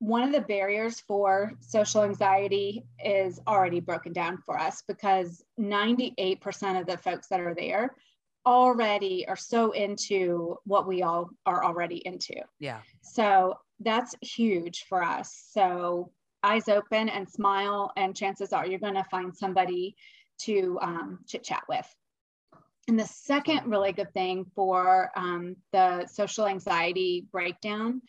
[0.00, 6.80] one of the barriers for social anxiety is already broken down for us because 98%
[6.80, 7.94] of the folks that are there
[8.46, 12.34] already are so into what we all are already into.
[12.58, 12.80] Yeah.
[13.02, 15.48] So that's huge for us.
[15.50, 16.10] So
[16.42, 19.96] eyes open and smile, and chances are you're going to find somebody
[20.44, 21.86] to um, chit chat with.
[22.88, 28.00] And the second really good thing for um, the social anxiety breakdown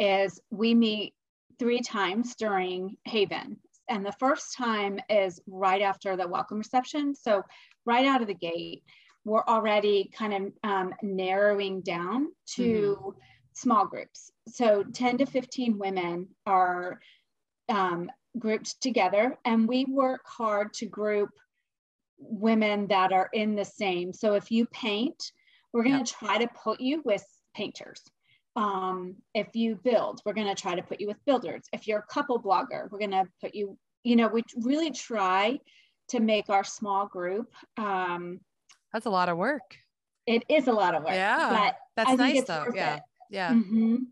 [0.00, 1.12] is we meet
[1.58, 3.56] three times during Haven.
[3.88, 7.14] And the first time is right after the welcome reception.
[7.14, 7.42] So,
[7.84, 8.82] right out of the gate,
[9.24, 13.14] we're already kind of um, narrowing down to
[13.54, 14.30] small groups.
[14.48, 17.00] So 10 to 15 women are
[17.68, 21.30] um, grouped together, and we work hard to group
[22.18, 24.12] women that are in the same.
[24.12, 25.32] So if you paint,
[25.72, 28.02] we're going to try to put you with painters.
[28.56, 31.64] Um, if you build, we're going to try to put you with builders.
[31.72, 35.58] If you're a couple blogger, we're going to put you, you know, we really try
[36.08, 37.52] to make our small group.
[37.76, 38.40] Um,
[38.92, 39.76] That's a lot of work.
[40.26, 41.12] it is a lot of work.
[41.12, 42.66] Yeah, but That's nice though.
[42.74, 42.96] Yeah.
[42.96, 43.02] it.
[43.30, 43.52] Yeah.
[43.52, 44.06] Mhm.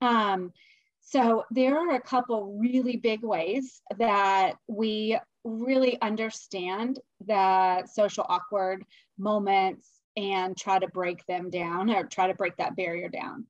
[0.00, 0.52] Um,
[1.00, 8.84] so there are a couple really big ways that we really understand the social awkward
[9.18, 13.46] moments and try to break them down or try to break that barrier down.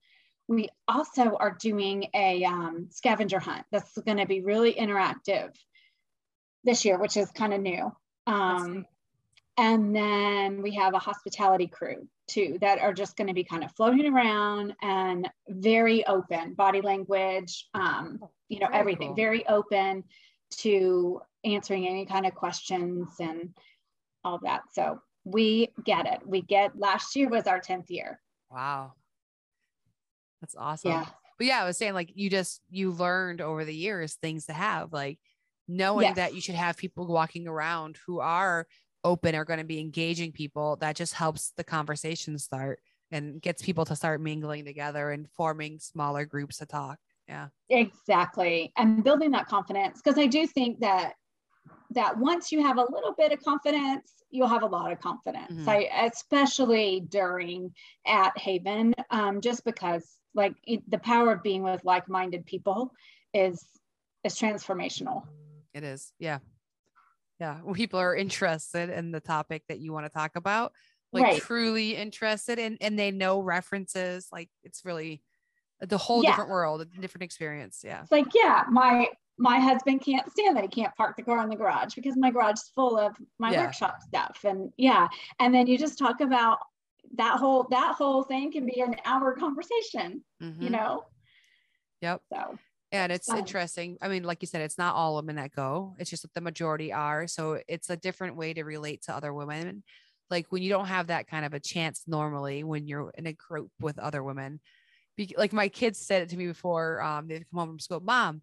[0.53, 5.55] We also are doing a um, scavenger hunt that's going to be really interactive
[6.62, 7.90] this year, which is kind of new.
[8.26, 8.84] Um,
[9.57, 13.64] and then we have a hospitality crew too that are just going to be kind
[13.64, 19.16] of floating around and very open body language, um, you know, Very everything, cool.
[19.16, 20.05] very open
[20.59, 23.55] to answering any kind of questions and
[24.22, 24.62] all that.
[24.72, 26.20] So we get it.
[26.26, 28.20] We get last year was our 10th year.
[28.50, 28.92] Wow.
[30.43, 30.90] That's awesome.
[30.90, 31.07] Yeah.
[31.38, 34.53] But yeah, I was saying like you just you learned over the years things to
[34.53, 35.18] have, like
[35.66, 36.16] knowing Yes.
[36.16, 38.66] that you should have people walking around who are
[39.05, 40.76] open are going to be engaging people.
[40.76, 42.80] That just helps the conversation start
[43.11, 46.99] and gets people to start mingling together and forming smaller groups to talk.
[47.28, 47.49] Yeah.
[47.70, 48.72] Exactly.
[48.76, 50.03] And building that confidence.
[50.03, 51.14] Because I do think that
[51.90, 55.53] that once you have a little bit of confidence, you'll have a lot of confidence.
[55.53, 55.68] Mhm.
[55.68, 57.74] I especially during
[58.07, 62.92] at Haven, um, just because like it, the power of being with like-minded people
[63.34, 63.64] is
[64.24, 65.24] is transformational.
[65.74, 66.12] It is.
[66.18, 66.38] Yeah.
[67.40, 67.58] Yeah.
[67.62, 70.72] When people are interested in the topic that you want to talk about,
[71.12, 71.42] like Right.
[71.42, 75.22] truly interested and and they know references, like it's really
[75.80, 76.30] the whole Yeah.
[76.30, 77.82] different world, a different experience.
[77.84, 78.02] Yeah.
[78.02, 79.08] It's like, yeah, my
[79.38, 82.30] my husband can't stand that he can't park the car in the garage because my
[82.30, 83.64] garage is full of my Yeah.
[83.64, 84.44] workshop stuff.
[84.44, 85.08] And yeah,
[85.40, 86.58] and then you just talk about
[87.14, 90.70] that whole that whole thing can be an hour conversation, you Mhm.
[90.70, 91.05] know.
[92.00, 92.22] Yep.
[92.32, 92.59] So
[92.90, 93.96] And it's interesting.
[94.03, 95.96] I mean, like you said, it's not all women that go.
[95.98, 97.26] It's just that the majority are.
[97.26, 99.82] So it's a different way to relate to other women.
[100.28, 103.32] Like when you don't have that kind of a chance normally when you're in a
[103.32, 104.61] group with other women.
[105.16, 108.00] Be- like my kids said it to me before um, they'd come home from school,
[108.00, 108.42] Mom,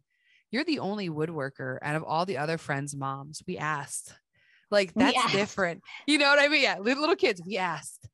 [0.52, 3.42] you're the only woodworker out of all the other friends' moms.
[3.48, 4.14] We asked.
[4.72, 5.82] Like that's different.
[6.08, 6.62] You know what I mean?
[6.64, 8.08] Yeah, little, little kids, we asked.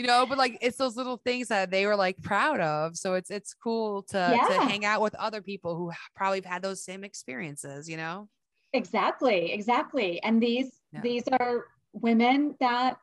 [0.00, 2.96] You know, but like it's those little things that they were like proud of.
[2.96, 6.62] So it's it's cool to to hang out with other people who probably have had
[6.62, 8.30] those same experiences, you know?
[8.72, 10.18] Exactly, exactly.
[10.22, 11.02] And these Yeah.
[11.02, 12.96] these are women that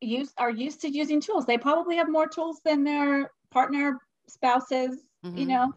[0.00, 1.46] use are used to using tools.
[1.46, 5.48] They probably have more tools than their partner, spouses, you Mhm.
[5.48, 5.72] know,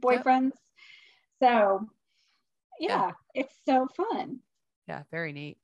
[0.00, 0.54] boyfriends.
[1.40, 1.86] So
[2.80, 2.88] Yeah.
[2.88, 4.40] yeah, it's so fun.
[4.88, 5.58] Yeah, very neat.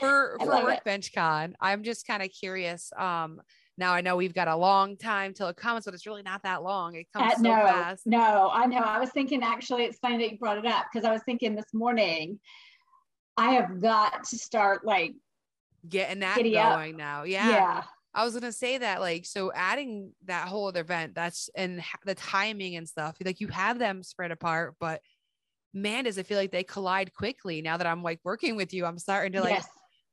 [0.00, 0.46] For for.
[0.46, 2.90] Workbench Con, I'm just kind of curious.
[2.96, 3.42] Um,
[3.78, 6.42] now I know we've got a long time till it comes, but it's really not
[6.42, 6.94] that long.
[6.94, 8.06] It comes Uh, so no, fast.
[8.06, 8.78] no, I know.
[8.78, 11.54] I was thinking actually, it's funny that you brought it up because I was thinking
[11.54, 12.38] this morning,
[13.36, 15.14] I have got to start like,
[15.88, 16.76] Getting that Giddy up.
[16.78, 17.24] going now.
[17.24, 17.82] yeah, Yeah.
[18.14, 22.14] I was gonna say that, like, so adding that whole other event, that's and the
[22.14, 25.00] timing and stuff, like you have them spread apart, but
[25.72, 28.84] man, does it feel like they collide quickly now that I'm like working with you.
[28.84, 29.66] I'm starting to like yes,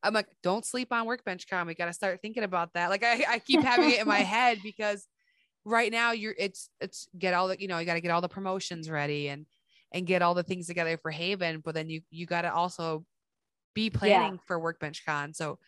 [0.04, 1.68] I'm like, don't sleep on workbench con.
[1.68, 2.90] We got to start thinking about that.
[2.90, 5.08] Like I, I keep having it in my head because
[5.66, 8.22] right now you're it's it's get all the, you know, you got to get all
[8.22, 9.46] the promotions ready and
[9.92, 13.06] and get all the things together for Haven, but then you you got to also
[13.74, 15.34] be planning for workbench con.
[15.34, 15.60] So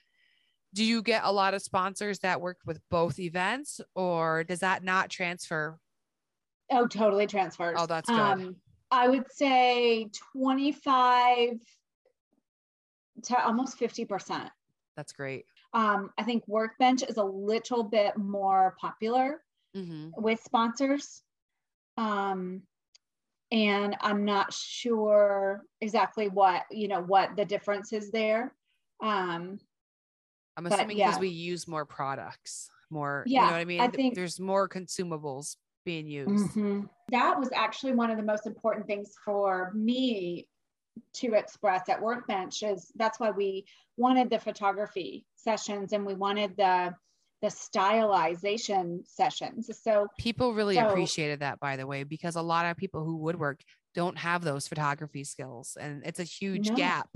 [0.73, 4.83] do you get a lot of sponsors that work with both events or does that
[4.83, 5.77] not transfer?
[6.71, 7.77] oh, totally transfers.
[7.79, 8.19] Oh, that's good.
[8.19, 8.55] Um,
[8.89, 11.59] I would say 25
[13.23, 14.49] to almost 50%.
[14.95, 15.45] That's great.
[15.73, 19.41] Um, I think Workbench is a little bit more popular
[19.73, 21.23] hmm with sponsors.
[21.97, 22.63] Um,
[23.51, 28.53] and I'm not sure exactly what, you know, what the difference is there.
[29.01, 29.59] Um,
[30.57, 31.19] I'm assuming because yeah.
[31.19, 33.81] we use more products, more, you Yeah, know what I mean?
[33.81, 35.55] I think- There's more consumables
[35.85, 36.55] being used.
[36.55, 36.89] Mhm.
[37.09, 40.47] That was actually one of the most important things for me
[41.15, 43.65] to express at Workbench is that's why we
[43.97, 46.93] wanted the photography sessions and we wanted the
[47.41, 49.69] the stylization sessions.
[49.81, 53.17] So People really So- appreciated that, by the way, because a lot of people who
[53.17, 53.61] woodwork
[53.95, 56.75] don't have those photography skills, and it's a huge No.
[56.75, 57.09] gap.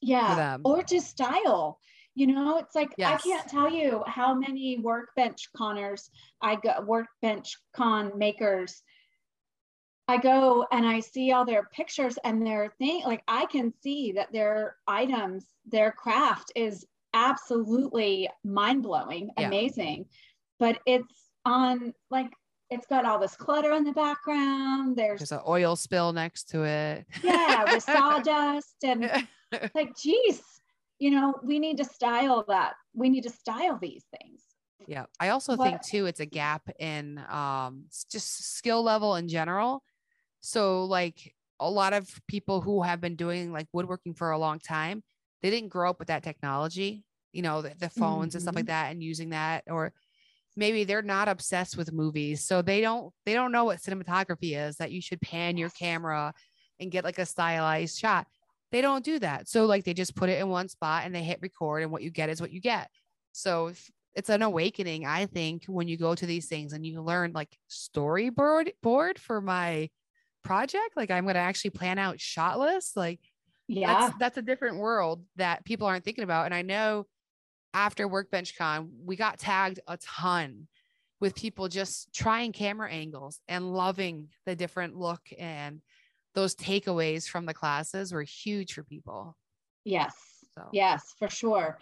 [0.00, 1.80] yeah, or to style.
[2.14, 3.20] You know, it's like Yes.
[3.24, 6.10] I can't tell you how many workbench conners
[6.40, 8.82] I go workbench con makers
[10.08, 14.12] I go and I see all their pictures and their thing like I can see
[14.12, 16.84] that their items, their craft is
[17.14, 19.46] absolutely mind-blowing, Yeah.
[19.46, 20.06] amazing.
[20.58, 22.30] But it's on like
[22.70, 24.96] it's got all this clutter in the background.
[24.96, 27.06] There's There's an oil spill next to it.
[27.22, 29.26] yeah, with sawdust and
[29.74, 30.42] like geez
[30.98, 34.42] you know we need to style that we need to style these things
[34.86, 35.06] Yeah.
[35.20, 39.82] I also What- think too it's a gap in um just skill level in general.
[40.44, 44.58] So like a lot of people who have been doing like woodworking for a long
[44.58, 45.02] time,
[45.40, 48.66] they didn't grow up with that technology, you know, the, the phones and stuff like
[48.66, 48.72] mm-hmm.
[48.72, 49.94] that and using that or
[50.54, 52.44] maybe they're not obsessed with movies.
[52.44, 56.34] So they don't they don't know what cinematography is that you should pan your camera
[56.78, 58.26] and get like a stylized shot.
[58.70, 59.48] They don't do that.
[59.48, 62.02] So like they just put it in one spot and they hit record and what
[62.02, 62.90] you get is what you get.
[63.32, 67.02] So if- it's an awakening, I think, when you go to these things and you
[67.02, 69.90] learn like storyboard board for my
[70.44, 70.96] project.
[70.96, 72.96] Like I'm gonna actually plan out shot lists.
[72.96, 73.20] Like
[73.66, 76.44] yeah that's that's a different world that people aren't thinking about.
[76.46, 77.06] And I know
[77.72, 80.68] after Workbench Con, we got tagged a ton
[81.20, 85.80] with people just trying camera angles and loving the different look and
[86.34, 89.36] those takeaways from the classes were huge for people.
[89.84, 90.14] yes
[90.54, 91.78] So yes for sure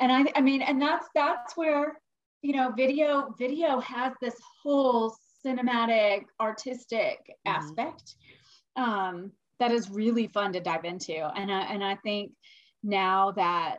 [0.00, 1.98] and i i mean and that's that's where
[2.42, 7.54] you know video video has this whole cinematic artistic Mhm.
[7.54, 8.16] aspect
[8.76, 12.32] um that is really fun to dive into and i and i think
[12.82, 13.78] now that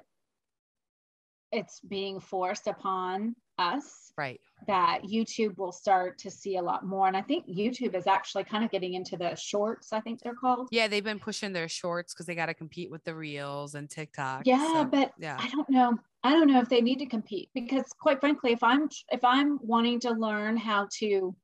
[1.51, 4.39] it's being forced upon us right.
[4.67, 7.07] that YouTube will start to see a lot more.
[7.07, 10.35] And I think YouTube is actually kind of getting into the shorts, I think they're
[10.35, 10.67] called.
[10.71, 13.89] Yeah, they've been pushing their shorts because they got to compete with the reels and
[13.89, 14.43] TikTok.
[14.45, 15.37] Yeah, so, but yeah.
[15.39, 15.97] I don't know.
[16.23, 19.59] I don't know if they need to compete because quite frankly, if I'm if I'm
[19.61, 21.35] wanting to learn how to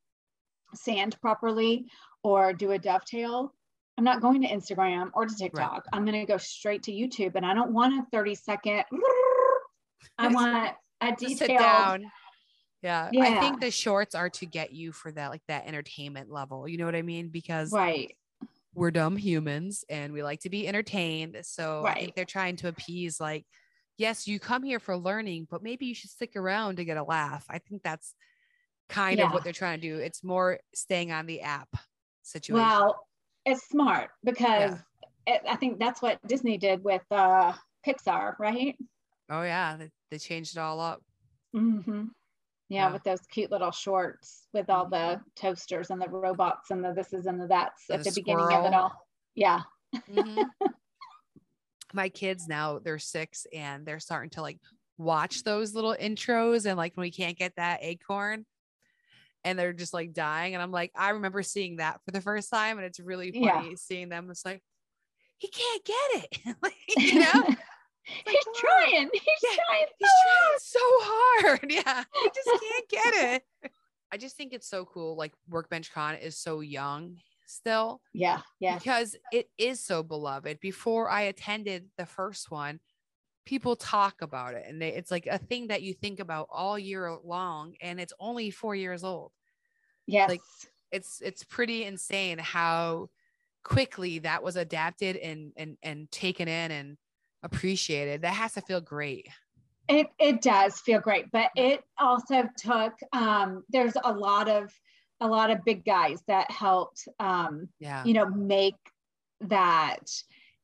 [0.75, 1.85] sand properly
[2.23, 3.53] or do a dovetail,
[3.97, 5.85] I'm not going to Instagram or to TikTok.
[5.93, 8.83] I'm going to go straight to YouTube and I don't want a 30 second
[10.17, 12.05] I want a Just sit down.
[12.81, 16.67] Yeah, I think the shorts are to get you for that like that entertainment level.
[16.67, 17.29] You know what I mean?
[17.29, 18.13] Because right.
[18.75, 21.37] we're dumb humans and we like to be entertained.
[21.43, 23.45] So I think they're trying to appease like,
[23.97, 27.03] yes, you come here for learning, but maybe you should stick around to get a
[27.03, 27.45] laugh.
[27.49, 28.15] I think that's
[28.89, 29.97] kind of what they're trying to do.
[29.97, 31.69] It's more staying on the app
[32.21, 32.65] situation.
[32.65, 33.05] Well,
[33.45, 34.75] it's smart because
[35.27, 37.53] it, I think that's what Disney did with uh,
[37.85, 38.75] Pixar, right?
[39.29, 41.01] Oh yeah, they, they changed it all up.
[41.55, 42.05] Mm-hmm.
[42.69, 42.93] Yeah, Yeah.
[42.93, 47.13] with those cute little shorts with all the toasters and the robots and the this
[47.13, 48.93] is and the that's And at the the beginning of it all.
[49.35, 49.61] Yeah.
[50.09, 50.45] Mhm.
[51.93, 54.57] My kids now they're six and they're starting to like
[54.97, 58.45] watch those little intros and like when we can't get that acorn
[59.43, 60.53] and they're just like dying.
[60.53, 63.61] And I'm like, I remember seeing that for the first time and it's really Yeah.
[63.61, 64.29] funny seeing them.
[64.31, 64.61] It's like,
[65.37, 66.55] he can't get it.
[66.61, 67.43] like, you know,
[68.03, 68.53] he's wow.
[68.55, 69.09] trying.
[69.13, 69.85] He's Yeah, trying.
[69.99, 71.71] he's so trying so hard.
[71.71, 72.03] Yeah.
[72.21, 73.71] He just can't get it.
[74.11, 75.15] I just think it's so cool.
[75.17, 78.41] Like Workbench Con is so young still Yeah.
[78.59, 78.77] Yeah.
[78.77, 80.59] because it is so beloved.
[80.59, 82.79] Before I attended the first one,
[83.45, 86.77] people talk about it and they, it's like a thing that you think about all
[86.79, 89.31] year long and it's only 4 years old.
[90.07, 90.29] Yes.
[90.29, 90.41] Like,
[90.91, 93.09] It's it's pretty insane how
[93.63, 96.97] quickly that was adapted and and and taken in and
[97.41, 98.21] appreciated.
[98.21, 99.27] That has to feel great.
[99.89, 104.73] It it does feel great, but it also took um there's a lot of
[105.19, 108.03] a lot of big guys that helped um Yeah.
[108.05, 108.75] you know make
[109.41, 110.09] that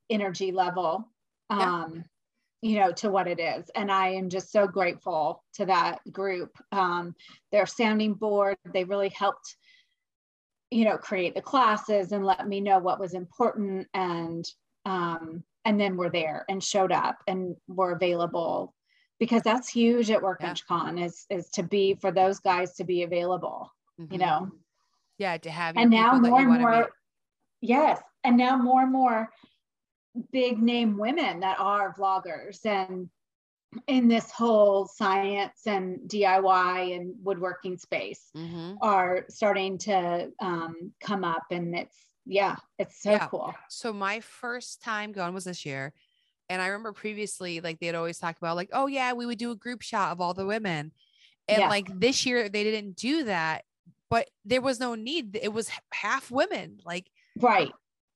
[0.09, 1.11] energy level
[1.49, 1.71] Yeah.
[2.61, 3.69] You know to what it is.
[3.75, 6.51] And i am just so grateful to that group.
[6.71, 7.15] Um
[7.51, 9.55] their sounding board they really helped
[10.71, 14.45] you know create the classes and let me know what was important and
[14.85, 18.73] um and then we're there and showed up and were available
[19.19, 23.03] because that's huge at workbench con is is to be for those guys to be
[23.03, 24.19] available you Mhm.
[24.19, 24.51] know?
[25.17, 26.89] Yeah, to have and now more you and more
[27.61, 29.29] yes and now more and more
[30.31, 33.09] big name women that are vloggers and
[33.87, 38.77] in this whole science and diy and woodworking space Mhm.
[38.81, 41.95] are starting to um, come up and it's
[42.25, 43.27] yeah it's so Yeah.
[43.27, 45.93] cool so my first time going was this year
[46.49, 49.51] and i remember previously like they'd always talk about like oh yeah we would do
[49.51, 50.91] a group shot of all the women
[51.47, 51.69] and Yeah.
[51.69, 53.65] like this year they didn't do that
[54.09, 57.71] but there was no need it was half women like right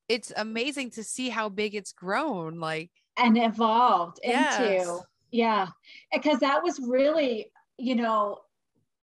[0.09, 4.59] it's amazing to see how big it's grown like and evolved Yes.
[4.87, 4.99] into
[5.31, 5.67] yeah
[6.11, 8.39] because that was really you know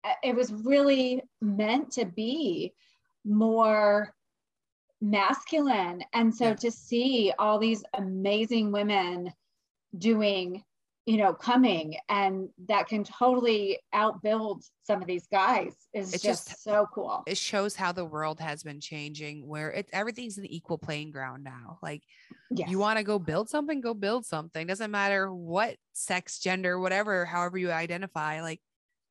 [0.04, 2.72] uh, it was really meant to be
[3.24, 4.14] more
[5.00, 6.54] masculine and so Yeah.
[6.54, 9.32] to see all these amazing women
[9.98, 10.64] doing
[11.06, 16.48] you know coming and that can totally outbuild some of these guys is It's just,
[16.48, 17.22] just- so cool.
[17.26, 21.44] it shows how the world has been changing where it everything's an equal playing ground
[21.44, 21.78] now.
[21.80, 22.02] Like
[22.50, 22.68] yes.
[22.68, 24.66] you want to go build something go build something.
[24.66, 28.60] Doesn't matter what sex gender whatever however you identify like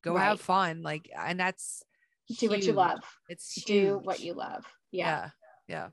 [0.04, 1.82] go have fun like and that's
[2.38, 3.00] do what you love.
[3.30, 4.66] It's do what you love.
[4.92, 5.06] Yeah.
[5.06, 5.30] Yeah
[5.68, 5.88] yeah.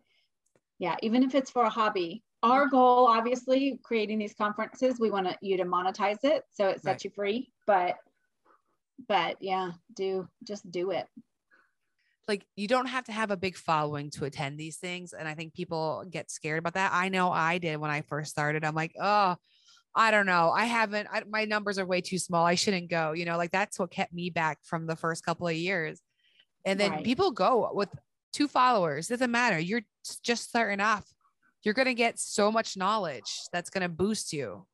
[0.80, 5.28] Yeah even if it's for a hobby our goal obviously creating these conferences we want
[5.42, 7.04] you to monetize it so it sets Right.
[7.06, 7.96] you free but
[9.08, 11.08] but yeah do just do it.
[12.28, 15.34] Like you don't have to have a big following to attend these things and i
[15.34, 16.92] think people get scared about that.
[16.94, 18.64] I know i did when i first started.
[18.64, 19.36] I'm like oh
[19.96, 20.52] i don't know.
[20.52, 22.46] I haven't I, my numbers are way too small.
[22.46, 23.14] I shouldn't go.
[23.14, 26.02] You know like that's what kept me back from the first couple of years.
[26.66, 27.04] And then Right.
[27.06, 27.90] people go with
[28.32, 29.08] two followers.
[29.08, 29.60] Doesn't matter.
[29.60, 29.84] You're
[30.24, 31.06] just starting off
[31.66, 34.68] you're going to get so much knowledge that's going to boost you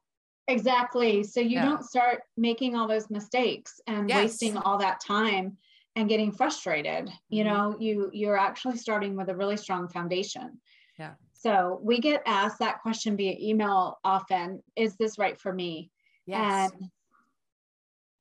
[0.48, 1.62] exactly so you Yeah.
[1.62, 4.16] don't start making all those mistakes and Yes.
[4.16, 5.58] wasting all that time
[5.96, 7.44] and getting frustrated you Mhm.
[7.44, 10.60] know you you're actually starting with a really strong foundation
[10.98, 11.16] Yeah.
[11.34, 15.92] so we get asked that question via email often is this right for me
[16.26, 16.90] yes And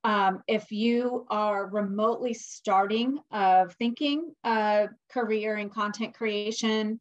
[0.05, 7.01] um, if you are remotely starting of thinking a career in content creation,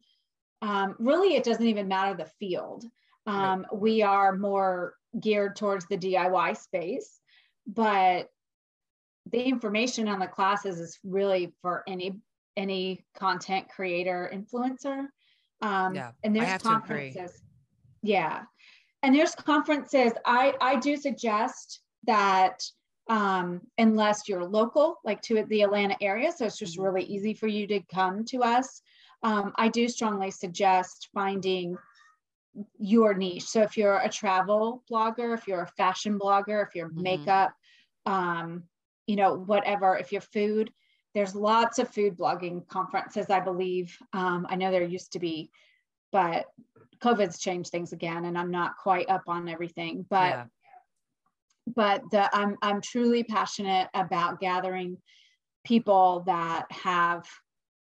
[0.62, 2.84] um, really it doesn't even matter the field.
[3.26, 3.52] Right.
[3.52, 7.20] Um, We are more geared towards the DIY space,
[7.66, 8.30] but
[9.30, 12.20] the information on the classes is really for any
[12.56, 15.06] any content creator influencer.
[15.62, 17.12] Um, Yeah, and there's have to agree.
[17.12, 17.42] conferences.
[18.02, 18.42] Yeah,
[19.02, 20.12] and there's conferences.
[20.24, 22.62] I I do suggest that
[23.10, 26.84] um, unless you're local, like to the Atlanta area, so it's just Mhm.
[26.84, 28.82] really easy for you to come to us.
[29.22, 31.76] Um, I do strongly suggest finding
[32.78, 33.44] your niche.
[33.44, 37.02] So if you're a travel blogger, if you're a fashion blogger, if you're Mhm.
[37.02, 37.54] makeup,
[38.06, 38.68] um,
[39.06, 40.72] you know, whatever, if you're food,
[41.14, 43.96] there's lots of food blogging conferences, I believe.
[44.12, 45.50] Um, I know there used to be,
[46.12, 46.46] but
[47.00, 50.06] COVID's changed things again, and I'm not quite up on everything.
[50.08, 50.46] But yeah
[51.74, 54.98] but the, I'm I'm truly passionate about gathering
[55.64, 57.26] people that have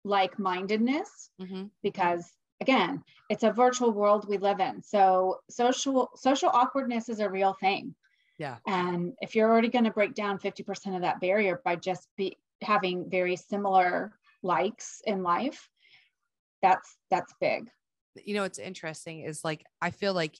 [0.07, 1.69] like-mindedness Mhm.
[1.83, 4.81] because again, it's a virtual world we live in.
[4.81, 7.95] So social social awkwardness is a real thing.
[8.39, 8.57] Yeah.
[8.65, 12.37] And if you're already going to break down 50% of that barrier by just be
[12.61, 15.69] having very similar likes in life,
[16.61, 17.69] that's that's big.
[18.15, 20.39] You know, what's interesting is like I feel like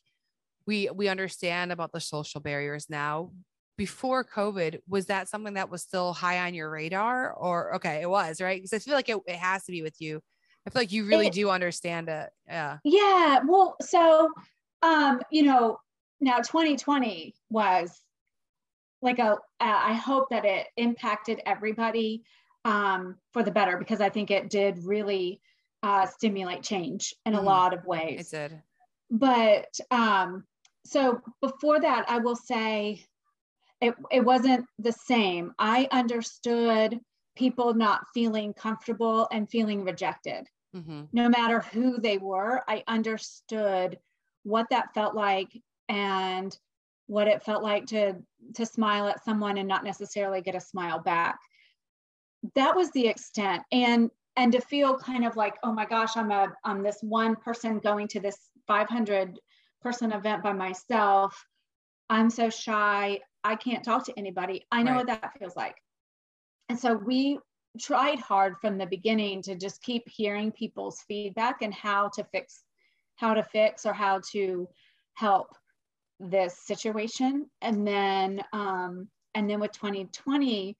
[0.66, 3.32] we we understand about the social barriers now.
[3.78, 7.32] Before COVID, was that something that was still high on your radar?
[7.34, 8.58] Or okay, it was, right?
[8.60, 10.20] Because I feel like it, it has to be with you.
[10.66, 12.32] I feel like you really It- do understand it.
[12.48, 12.80] Yeah.
[12.84, 13.42] Yeah.
[13.48, 14.30] Well, so
[14.82, 15.80] um, you know,
[16.20, 18.02] now 2020 was
[19.04, 22.24] like a uh, I hope that it impacted everybody
[22.66, 25.40] um for the better because I think it did really
[25.84, 27.44] uh stimulate change in a Mhm.
[27.44, 28.34] lot of ways.
[28.34, 28.62] It did.
[29.12, 30.44] but um
[30.86, 33.06] so before that i will say
[33.82, 35.54] it, it wasn't the same.
[35.60, 37.00] I understood
[37.36, 40.48] people not feeling comfortable and feeling rejected.
[40.74, 43.98] Hmm no matter who they were i understood
[44.44, 45.50] what that felt like
[45.90, 46.58] and
[47.08, 48.16] what it felt like to
[48.54, 51.40] to smile at someone and not necessarily get a smile back.
[52.56, 53.64] That was the extent.
[53.72, 57.36] And and to feel kind of like oh my gosh i'm a i'm this one
[57.36, 59.40] person going to this 500
[59.82, 61.46] person event by myself.
[62.10, 64.66] I'm so shy i can't talk to anybody.
[64.72, 65.76] I know what that feels like.
[66.70, 67.40] And so we
[67.80, 72.64] tried hard from the beginning to just keep hearing people's feedback and how to fix
[73.16, 74.68] how to fix or how to
[75.14, 75.48] help
[76.20, 77.50] this situation.
[77.62, 80.76] And then um and then with 2020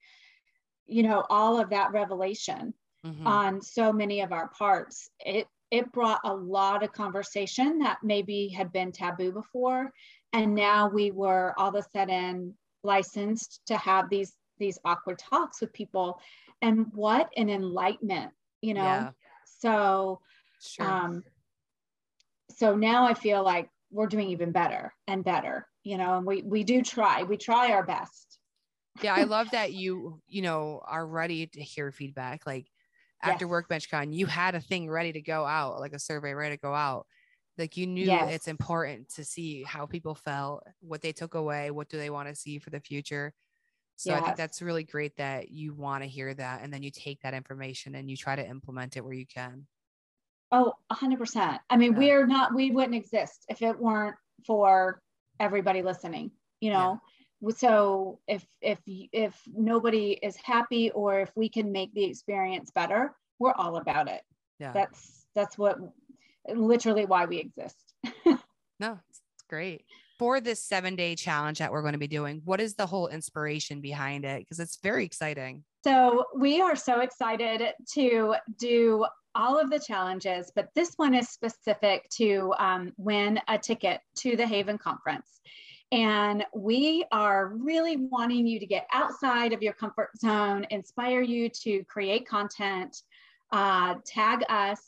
[0.86, 5.92] you know all of that revelation hmm on so many of our parts it it
[5.92, 9.92] brought a lot of conversation that maybe had been taboo before
[10.32, 15.60] and now we were all of a sudden licensed to have these these awkward talks
[15.60, 16.20] with people.
[16.62, 18.84] And what an enlightenment you know?
[18.84, 19.10] Yeah.
[19.44, 20.20] so
[20.60, 20.86] Sure.
[20.86, 21.22] um
[22.50, 26.18] so now i feel like we're doing even better and better you know?
[26.18, 27.22] And we we do try.
[27.22, 28.38] We try our best.
[29.00, 32.46] Yeah i love that you you know are ready to hear feedback.
[32.46, 32.66] Like
[33.22, 33.50] after Yes.
[33.50, 36.60] workbench con you had a thing ready to go out like a survey ready to
[36.60, 37.06] go out
[37.58, 38.32] like you knew Yes.
[38.34, 42.28] it's important to see how people felt what they took away what do they want
[42.28, 43.34] to see for the future
[43.96, 46.90] so i think that's really great that you want to hear that and then you
[46.90, 49.66] take that information and you try to implement it where you can
[50.50, 51.58] Oh, 100%.
[51.68, 51.98] I mean, Yeah.
[51.98, 55.02] we're not, we wouldn't exist if it weren't for
[55.38, 56.30] everybody listening,
[56.60, 56.98] you know?
[57.50, 63.14] So if, if, if nobody is happy or if we can make the experience better,
[63.38, 64.22] we're all about it.
[64.58, 65.76] yeah That's, that's what,
[66.54, 67.94] literally why we exist.
[68.80, 69.84] no it's great
[70.18, 73.08] for this seven day challenge that we're going to be doing what is the whole
[73.08, 79.58] inspiration behind it because it's very exciting So we are so excited to do all
[79.58, 84.46] of the challenges, but this one is specific to um, win a ticket to the
[84.46, 85.40] Haven Conference.
[85.92, 91.48] And we are really wanting you to get outside of your comfort zone, inspire you
[91.62, 93.02] to create content,
[93.52, 94.82] uh, tag us,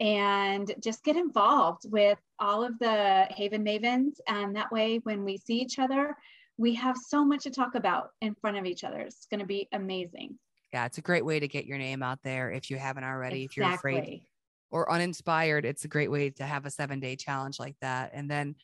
[0.00, 4.14] and just get involved with all of the Haven Mavens.
[4.28, 6.16] And that way, when we see each other,
[6.58, 9.00] we have so much to talk about in front of each other.
[9.00, 10.38] It's going to be amazing.
[10.72, 13.44] yeah, it's a great way to get your name out there if you haven't already.
[13.44, 14.22] If you're afraid
[14.70, 18.10] or uninspired, it's a great way to have a seven day challenge like that.
[18.12, 18.56] And then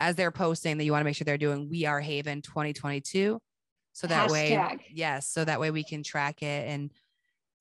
[0.00, 3.38] as they're posting that you want to make sure they're doing We Are Haven 2022.
[3.92, 6.90] So that way, yes, so that way we can track it and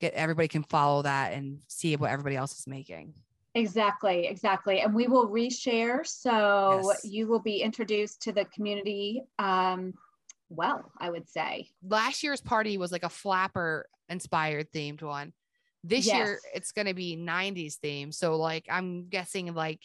[0.01, 3.13] get everybody can follow that and see what everybody else is making.
[3.53, 4.79] Exactly, exactly.
[4.81, 6.05] And we will reshare.
[6.05, 7.05] So Yes.
[7.05, 9.21] you will be introduced to the community.
[9.39, 9.93] Um,
[10.49, 11.69] well, I would say.
[11.87, 15.33] Last year's party was like a flapper inspired themed one.
[15.83, 18.11] This year it's going to be 90s theme.
[18.11, 19.81] So like I'm guessing like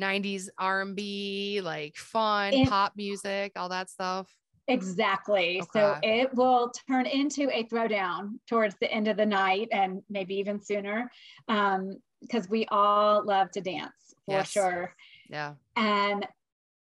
[0.00, 4.28] 90s R&B, like fun In- pop music, all that stuff.
[4.68, 5.62] Exactly.
[5.72, 10.34] So it will turn into a throwdown towards the end of the night and maybe
[10.36, 11.10] even sooner
[11.46, 14.50] because we all love to dance for Yes.
[14.50, 14.94] sure.
[15.28, 15.54] Yeah.
[15.76, 16.26] And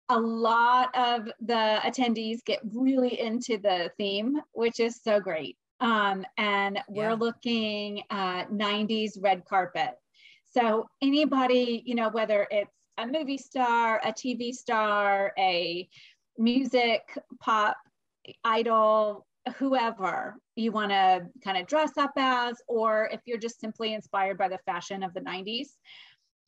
[0.10, 5.58] a lot of the attendees get really into the theme, which is so great.
[5.82, 7.14] Um, and we're Yeah.
[7.16, 9.96] looking at 90s red carpet.
[10.46, 15.90] So anybody, you know, whether it's a movie star, a TV star, a
[16.38, 17.78] music pop
[18.44, 19.26] idol,
[19.58, 24.38] whoever you want to kind of dress up as, or if you're just simply inspired
[24.38, 25.68] by the fashion of the 90s,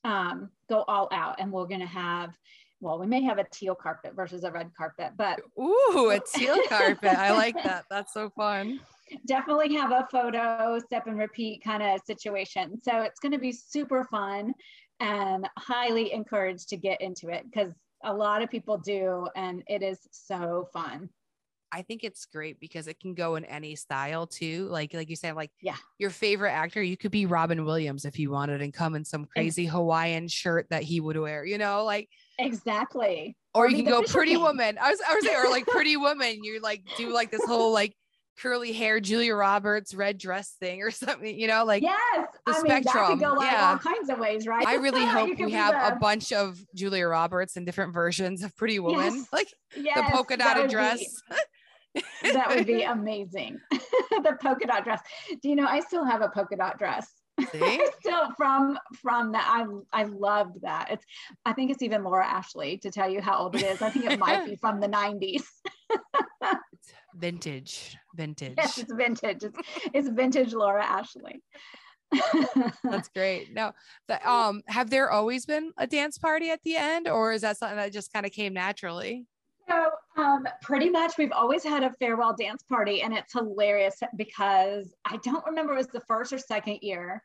[0.03, 1.35] um, go all out.
[1.39, 2.31] And we're going to have,
[2.79, 6.57] well, we may have a teal carpet versus a red carpet, but Ooh, a teal
[6.67, 7.17] carpet.
[7.17, 7.85] I like that.
[7.89, 8.79] That's so fun.
[9.27, 12.79] definitely have a photo step and repeat kind of situation.
[12.81, 14.53] So it's going to be super fun.
[14.99, 17.71] and highly encouraged to get into it because
[18.03, 21.09] a lot of people do, and it is so fun.
[21.69, 24.67] I think it's great because it can go in any style too.
[24.69, 25.75] Like like you said, like Yeah.
[25.99, 29.25] your favorite actor, you could be Robin Williams if you wanted and come in some
[29.25, 32.07] crazy Hawaiian shirt that he would wear, you know, like
[32.39, 33.35] Exactly.
[33.53, 34.43] or Or you can go pretty King.
[34.43, 34.77] woman.
[34.79, 37.73] I was I was saying, or like pretty woman, you like do like this whole
[37.73, 37.93] like
[38.39, 42.61] curly hair Julia Roberts red dress thing or something, you know, like yes, the I
[42.61, 43.71] mean that spectrum, could go yeah.
[43.71, 44.65] all kinds of ways, right?
[44.65, 48.79] I really hope we have a bunch of Julia Roberts and different versions of Pretty
[48.79, 49.27] Woman, Yes.
[49.33, 51.03] like yes, the polka dotted would be- dress.
[52.33, 53.59] that would be amazing.
[53.71, 55.01] the polka dot dress.
[55.41, 57.07] Do you know I still have a polka dot dress?
[57.51, 57.81] See?
[57.99, 59.47] still from from that.
[59.47, 60.88] I I loved that.
[60.91, 61.05] It's
[61.45, 63.81] I think it's even Laura Ashley to tell you how old it is.
[63.81, 65.43] I think it might be from the 90s.
[67.18, 68.55] Vintage, vintage.
[68.57, 69.43] Yes, it's vintage.
[69.43, 69.57] It's,
[69.93, 71.41] it's vintage Laura Ashley.
[72.84, 73.53] That's great.
[73.53, 73.74] Now,
[74.07, 77.57] the, um, have there always been a dance party at the end, or is that
[77.57, 79.26] something that just kind of came naturally?
[79.68, 84.93] So, um, pretty much, we've always had a farewell dance party, and it's hilarious because
[85.05, 87.22] I don't remember it was the first or second year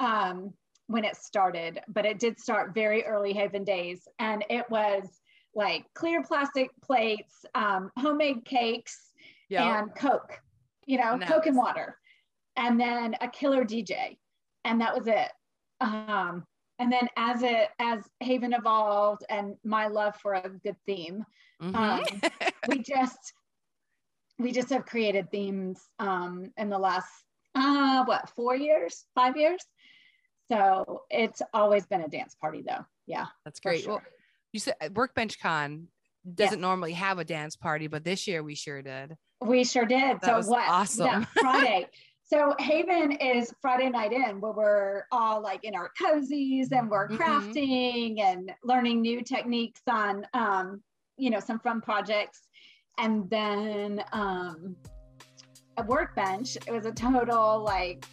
[0.00, 0.52] um,
[0.88, 5.20] when it started, but it did start very early Haven days, and it was
[5.54, 9.05] like clear plastic plates, um, homemade cakes,
[9.48, 9.78] Yeah.
[9.80, 10.40] and Coke,
[10.86, 11.96] you know, Coke and water,
[12.56, 14.18] and then a killer DJ,
[14.64, 15.30] and that was it.
[15.80, 16.44] Um,
[16.78, 21.24] and then as it as Haven evolved, and my love for a good theme,
[21.62, 21.74] Mhm.
[21.74, 22.02] um,
[22.68, 23.32] we just
[24.38, 27.08] we just have created themes um, in the last
[27.54, 29.60] uh, what four years, five years.
[30.50, 32.84] So it's always been a dance party, though.
[33.06, 33.86] Yeah, That's great.
[33.86, 34.02] Well,
[34.52, 35.88] you said uh, Workbench Con
[36.34, 39.16] doesn't normally have a dance party, but this year we sure did.
[39.44, 40.20] We sure did.
[40.20, 40.68] That so was what?
[40.68, 41.06] awesome.
[41.06, 41.86] Yeah, Friday.
[42.24, 47.08] So Haven is Friday night in where we're all like in our cozies and we're
[47.08, 47.18] Mhm.
[47.18, 50.82] crafting and learning new techniques on um,
[51.18, 52.48] you know, some fun projects.
[52.98, 54.74] And then um
[55.76, 58.06] a workbench, it was a total like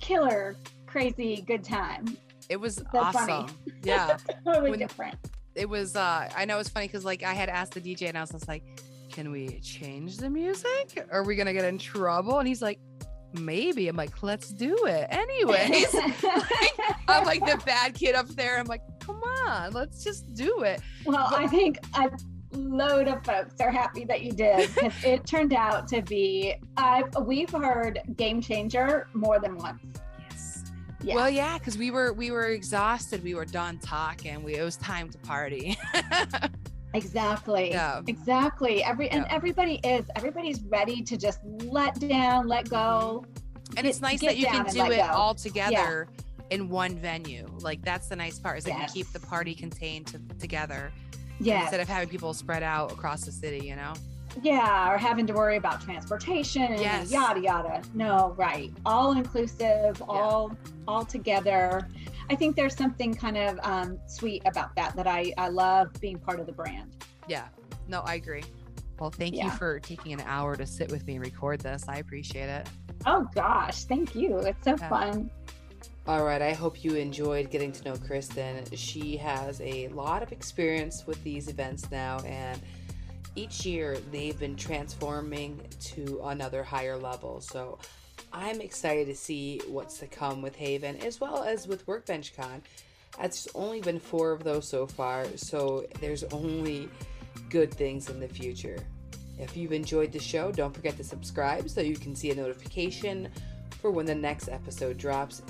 [0.00, 0.56] killer,
[0.86, 2.04] crazy good time.
[2.48, 3.46] It was That's funny.
[3.84, 4.16] Yeah.
[4.44, 5.14] Totally When- different.
[5.54, 8.18] it was uh I know it's funny because like I had asked the DJ and
[8.18, 8.64] I was just like,
[9.18, 11.04] can we change the music?
[11.10, 12.38] Are we gonna get in trouble?
[12.38, 12.78] And he's like,
[13.32, 13.88] maybe.
[13.88, 15.08] I'm like, let's do it.
[15.10, 15.92] Anyways.
[17.08, 18.60] I'm like the bad kid up there.
[18.60, 20.80] I'm like, come on, let's just do it.
[21.04, 22.12] Well, I think a
[22.52, 26.54] load of folks are happy that you did because it turned out to be.
[26.76, 29.82] I've we've heard game changer more than once.
[30.30, 30.64] Yes.
[31.02, 31.16] Yeah.
[31.16, 33.24] Well, yeah, because we were we were exhausted.
[33.24, 34.44] We were done talking.
[34.44, 35.76] We it was time to party.
[36.94, 37.70] Exactly.
[37.70, 38.00] Yeah.
[38.06, 38.82] Exactly.
[38.82, 39.34] Every and Yeah.
[39.34, 40.06] everybody is.
[40.16, 43.24] Everybody's ready to just let down, let go.
[43.76, 45.02] and it's nice that you can do it go.
[45.12, 46.08] all together
[46.50, 47.46] in one venue.
[47.60, 48.96] Like that's the nice part is that Yes.
[48.96, 50.90] you keep the party contained to, together
[51.38, 51.60] Yeah.
[51.62, 53.66] instead of having people spread out across the city.
[53.66, 53.92] You know.
[54.42, 54.90] Yeah.
[54.90, 57.10] Or having to worry about transportation and Yes.
[57.10, 57.82] yada yada.
[57.92, 58.72] No, right.
[58.86, 60.52] All inclusive, all
[60.86, 61.86] all together.
[62.30, 66.18] I think there's something kind of um, sweet about that that I, I love being
[66.18, 67.04] part of the brand.
[67.26, 67.48] Yeah.
[67.88, 68.44] No, I agree.
[68.98, 71.84] Well, thank you for taking an hour to sit with me and record this.
[71.88, 72.68] I appreciate it.
[73.06, 74.38] Oh gosh, thank you.
[74.38, 74.88] It's so Yeah.
[74.88, 75.30] fun.
[76.06, 78.66] All right, I hope you enjoyed getting to know Kristin.
[78.76, 82.60] She has a lot of experience with these events now, and
[83.36, 87.40] each year they've been transforming to another higher level.
[87.40, 87.78] So
[88.32, 92.62] I'm excited to see what's to come with Haven as well as with Workbench Con.
[93.20, 96.88] It's only been four of those so far, so there's only
[97.48, 98.78] good things in the future.
[99.38, 103.28] If you've enjoyed the show, don't forget to subscribe so you can see a notification
[103.80, 105.42] for when the next episode drops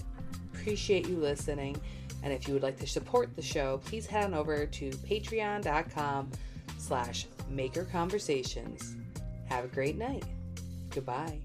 [0.52, 1.80] appreciate you listening
[2.22, 6.30] and if you would like to support the show please head on over to patreon.com
[6.78, 8.96] slash maker conversations
[9.48, 10.24] have a great night
[10.90, 11.38] goodbye